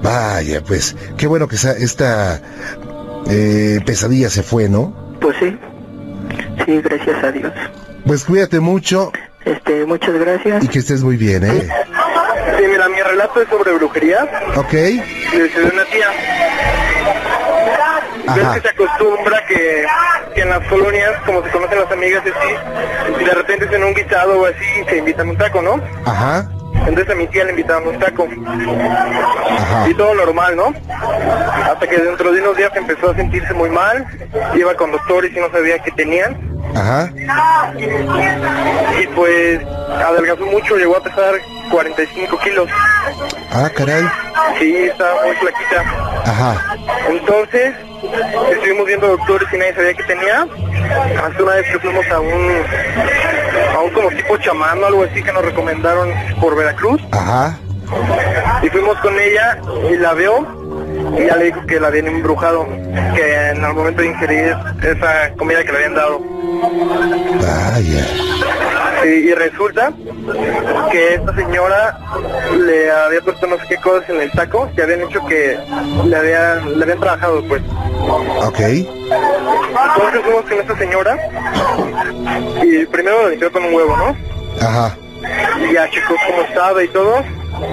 Vaya, 0.02 0.62
pues, 0.62 0.94
qué 1.16 1.26
bueno 1.26 1.48
que 1.48 1.56
esta 1.56 2.42
eh, 3.26 3.80
pesadilla 3.86 4.28
se 4.28 4.42
fue, 4.42 4.68
¿no? 4.68 5.03
Pues 5.24 5.36
sí, 5.38 5.58
sí, 6.66 6.80
gracias 6.82 7.24
a 7.24 7.32
Dios. 7.32 7.50
Pues 8.06 8.24
cuídate 8.24 8.60
mucho 8.60 9.10
Este, 9.46 9.86
muchas 9.86 10.12
gracias. 10.18 10.62
y 10.62 10.68
que 10.68 10.80
estés 10.80 11.02
muy 11.02 11.16
bien, 11.16 11.44
¿eh? 11.44 11.66
Sí, 12.58 12.64
mira, 12.68 12.90
mi 12.90 13.00
relato 13.00 13.40
es 13.40 13.48
sobre 13.48 13.72
brujería. 13.72 14.28
Ok. 14.54 14.70
Desde 14.72 15.64
una 15.72 15.84
tía. 15.86 16.08
Ajá. 18.26 18.36
Ves 18.36 18.48
que 18.48 18.60
se 18.60 18.68
acostumbra 18.68 19.42
que, 19.46 19.86
que 20.34 20.40
en 20.42 20.50
las 20.50 20.68
colonias, 20.68 21.12
como 21.24 21.42
se 21.42 21.50
conocen 21.50 21.78
las 21.80 21.90
amigas 21.90 22.22
así, 22.22 23.24
de 23.24 23.30
repente 23.30 23.64
es 23.64 23.72
en 23.72 23.84
un 23.84 23.94
guisado 23.94 24.40
o 24.42 24.44
así 24.46 24.64
y 24.82 24.88
se 24.90 24.96
invitan 24.98 25.28
a 25.28 25.30
un 25.30 25.38
taco, 25.38 25.62
¿no? 25.62 25.80
Ajá. 26.04 26.46
Entonces 26.86 27.10
a 27.10 27.14
mi 27.14 27.26
tía 27.28 27.44
le 27.44 27.50
invitaron 27.50 27.88
un 27.88 27.98
taco. 27.98 28.28
Ajá. 29.58 29.88
Y 29.88 29.94
todo 29.94 30.14
normal, 30.14 30.56
¿no? 30.56 30.74
Hasta 31.64 31.86
que 31.86 31.96
dentro 31.96 32.32
de 32.32 32.40
unos 32.40 32.56
días 32.56 32.70
empezó 32.74 33.10
a 33.10 33.14
sentirse 33.14 33.54
muy 33.54 33.70
mal, 33.70 34.06
iba 34.54 34.74
con 34.74 34.92
doctores 34.92 35.32
y 35.34 35.40
no 35.40 35.50
sabía 35.50 35.78
qué 35.78 35.90
tenían. 35.92 36.36
Ajá. 36.74 37.12
Y 39.00 39.06
pues 39.08 39.60
adelgazó 40.04 40.46
mucho, 40.46 40.76
llegó 40.76 40.96
a 40.96 41.02
pesar 41.02 41.34
45 41.70 42.38
kilos. 42.38 42.68
Ah, 43.52 43.70
caray. 43.74 44.04
Sí, 44.58 44.74
estaba 44.76 45.24
muy 45.24 45.36
flaquita. 45.36 45.80
Ajá. 46.26 46.76
Entonces, 47.08 47.74
estuvimos 48.52 48.86
viendo 48.86 49.08
doctores 49.08 49.48
y 49.52 49.56
nadie 49.56 49.74
sabía 49.74 49.94
qué 49.94 50.02
tenía. 50.04 50.46
Hasta 51.22 51.42
una 51.42 51.54
vez 51.54 51.66
que 51.70 51.78
fuimos 51.78 52.06
a 52.10 52.20
un, 52.20 52.62
a 53.74 53.80
un 53.80 53.90
como 53.90 54.08
tipo 54.10 54.36
chamán 54.38 54.82
o 54.82 54.86
algo 54.86 55.04
así 55.04 55.22
que 55.22 55.32
nos 55.32 55.44
recomendaron 55.44 56.10
por 56.40 56.56
Veracruz. 56.56 57.00
Ajá. 57.12 57.58
Y 58.62 58.68
fuimos 58.68 58.98
con 58.98 59.18
ella 59.18 59.58
y 59.90 59.96
la 59.96 60.14
vio 60.14 60.46
y 61.16 61.22
ella 61.22 61.36
le 61.36 61.44
dijo 61.46 61.66
que 61.66 61.80
la 61.80 61.88
habían 61.88 62.06
embrujado, 62.06 62.66
que 63.14 63.50
en 63.50 63.64
el 63.64 63.74
momento 63.74 64.02
de 64.02 64.08
ingerir 64.08 64.56
esa 64.82 65.32
comida 65.36 65.62
que 65.64 65.72
le 65.72 65.76
habían 65.78 65.94
dado. 65.94 66.20
Vaya. 67.40 68.06
Y, 69.04 69.08
y 69.08 69.34
resulta 69.34 69.92
que 70.90 71.14
esta 71.14 71.34
señora 71.34 71.98
le 72.58 72.90
había 72.90 73.20
puesto 73.20 73.46
no 73.46 73.58
sé 73.58 73.66
qué 73.68 73.76
cosas 73.76 74.08
en 74.08 74.20
el 74.22 74.30
taco 74.32 74.70
que 74.74 74.82
habían 74.82 75.02
hecho 75.02 75.24
que 75.26 75.58
le 76.06 76.16
habían, 76.16 76.78
le 76.78 76.84
habían 76.84 77.00
trabajado 77.00 77.44
pues. 77.44 77.62
Ok. 78.42 78.60
Entonces 78.60 80.22
fuimos 80.22 80.42
con 80.42 80.52
esta 80.52 80.78
señora 80.78 81.18
y 82.62 82.86
primero 82.86 83.22
la 83.22 83.28
limpió 83.30 83.52
con 83.52 83.64
un 83.64 83.74
huevo, 83.74 83.96
¿no? 83.96 84.16
Ajá. 84.66 84.96
Y 85.68 85.72
ya 85.72 85.90
checó 85.90 86.14
cómo 86.26 86.42
estaba 86.42 86.82
y 86.82 86.88
todo. 86.88 87.22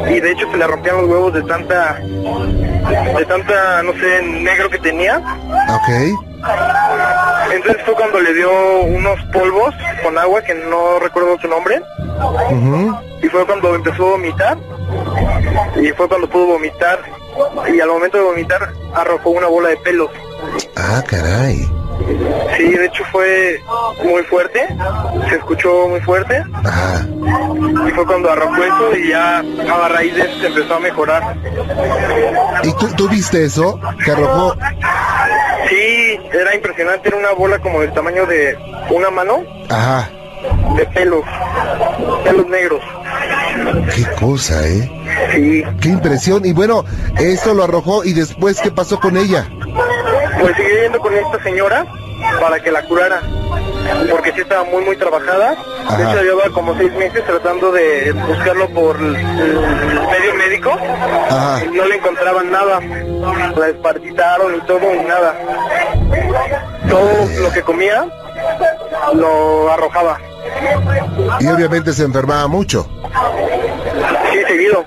Y 0.09 0.19
de 0.19 0.31
hecho 0.31 0.49
se 0.51 0.57
le 0.57 0.67
rompían 0.67 0.97
los 0.97 1.09
huevos 1.09 1.33
de 1.33 1.43
tanta, 1.43 1.95
de 1.95 3.25
tanta, 3.25 3.83
no 3.83 3.93
sé, 3.93 4.21
negro 4.23 4.69
que 4.69 4.79
tenía. 4.79 5.17
Ok. 5.69 5.89
Entonces 7.53 7.83
fue 7.85 7.95
cuando 7.95 8.19
le 8.19 8.33
dio 8.33 8.81
unos 8.81 9.19
polvos 9.31 9.75
con 10.03 10.17
agua 10.17 10.41
que 10.41 10.55
no 10.55 10.99
recuerdo 10.99 11.37
su 11.39 11.47
nombre. 11.47 11.81
Y 13.21 13.27
fue 13.27 13.45
cuando 13.45 13.75
empezó 13.75 14.07
a 14.07 14.11
vomitar. 14.11 14.57
Y 15.81 15.89
fue 15.91 16.07
cuando 16.07 16.29
pudo 16.29 16.47
vomitar. 16.47 16.99
Y 17.73 17.79
al 17.79 17.89
momento 17.89 18.17
de 18.17 18.23
vomitar 18.23 18.73
arrojó 18.93 19.29
una 19.31 19.47
bola 19.47 19.69
de 19.69 19.77
pelos. 19.77 20.09
Ah, 20.75 21.01
caray. 21.07 21.69
Sí, 22.57 22.69
de 22.69 22.85
hecho 22.85 23.03
fue 23.11 23.61
muy 24.03 24.23
fuerte. 24.23 24.67
Se 25.29 25.35
escuchó 25.35 25.87
muy 25.87 26.01
fuerte. 26.01 26.43
Ajá. 26.63 27.05
Fue 28.01 28.07
cuando 28.07 28.31
arrojó 28.31 28.63
eso 28.63 28.95
y 28.97 29.09
ya 29.09 29.37
a 29.37 29.87
raíz 29.89 30.15
de 30.15 30.21
eso 30.21 30.39
se 30.39 30.47
empezó 30.47 30.73
a 30.73 30.79
mejorar. 30.79 31.35
¿Y 32.63 32.73
tú, 32.73 32.87
tú 32.97 33.07
viste 33.07 33.45
eso? 33.45 33.79
Que 34.03 34.09
arrojó. 34.11 34.55
Sí, 35.69 36.19
era 36.33 36.55
impresionante, 36.55 37.09
era 37.09 37.17
una 37.17 37.33
bola 37.33 37.59
como 37.59 37.79
del 37.79 37.93
tamaño 37.93 38.25
de 38.25 38.57
una 38.89 39.11
mano 39.11 39.43
Ajá. 39.69 40.09
de 40.75 40.85
pelos, 40.87 41.23
pelos 42.23 42.47
negros. 42.47 42.81
Qué 43.95 44.03
cosa, 44.19 44.67
¿eh? 44.67 44.89
Sí, 45.35 45.63
Qué 45.79 45.89
impresión. 45.89 46.43
Y 46.43 46.53
bueno, 46.53 46.83
esto 47.19 47.53
lo 47.53 47.65
arrojó 47.65 48.03
y 48.03 48.13
después, 48.13 48.59
¿qué 48.61 48.71
pasó 48.71 48.99
con 48.99 49.15
ella? 49.15 49.47
pues 50.39 50.55
seguí 50.57 50.69
yendo 50.81 50.97
con 50.97 51.13
esta 51.13 51.43
señora 51.43 51.85
para 52.39 52.59
que 52.63 52.71
la 52.71 52.81
curara. 52.81 53.21
Porque 54.09 54.31
sí 54.33 54.41
estaba 54.41 54.63
muy, 54.65 54.83
muy 54.83 54.95
trabajada. 54.97 55.55
Ajá. 55.87 55.97
De 55.97 56.03
hecho, 56.03 56.23
llevaba 56.23 56.49
como 56.53 56.77
seis 56.77 56.91
meses 56.93 57.25
tratando 57.25 57.71
de 57.71 58.11
buscarlo 58.11 58.69
por 58.69 58.97
el, 58.97 59.13
medio 59.13 60.35
médico. 60.37 60.71
Ajá. 61.29 61.65
Y 61.65 61.69
no 61.69 61.85
le 61.85 61.95
encontraban 61.95 62.51
nada. 62.51 62.79
La 63.55 63.67
despartitaron 63.67 64.55
y 64.55 64.61
todo, 64.61 64.93
y 64.93 65.05
nada. 65.05 65.35
Todo 66.89 67.41
lo 67.41 67.51
que 67.51 67.61
comía 67.61 68.05
lo 69.13 69.71
arrojaba. 69.71 70.19
Y 71.39 71.47
obviamente 71.47 71.93
se 71.93 72.03
enfermaba 72.03 72.47
mucho. 72.47 72.87
Sí, 74.31 74.39
seguido. 74.47 74.85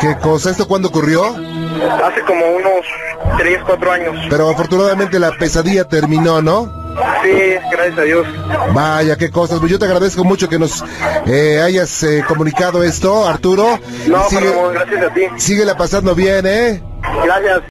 ¿Qué 0.00 0.16
cosa? 0.18 0.50
¿Esto 0.50 0.66
cuándo 0.66 0.88
ocurrió? 0.88 1.24
Hace 1.24 2.20
como 2.26 2.46
unos 2.46 2.86
3, 3.38 3.58
4 3.66 3.92
años. 3.92 4.16
Pero 4.30 4.50
afortunadamente 4.50 5.18
la 5.18 5.32
pesadilla 5.32 5.84
terminó, 5.84 6.42
¿no? 6.42 6.83
Sí, 7.22 7.30
gracias 7.72 7.98
a 7.98 8.02
Dios. 8.02 8.26
Vaya, 8.72 9.16
qué 9.16 9.30
cosas. 9.30 9.58
Pues 9.58 9.70
yo 9.72 9.78
te 9.78 9.84
agradezco 9.86 10.24
mucho 10.24 10.48
que 10.48 10.58
nos 10.58 10.84
eh, 11.26 11.60
hayas 11.60 12.02
eh, 12.02 12.24
comunicado 12.26 12.82
esto, 12.82 13.26
Arturo. 13.26 13.78
No, 14.06 14.28
Sigue, 14.28 14.40
pero 14.42 14.70
gracias 14.70 15.02
a 15.04 15.14
ti. 15.14 15.22
síguela 15.36 15.76
pasando 15.76 16.14
bien, 16.14 16.46
¿eh? 16.46 16.82
Gracias. 17.24 17.62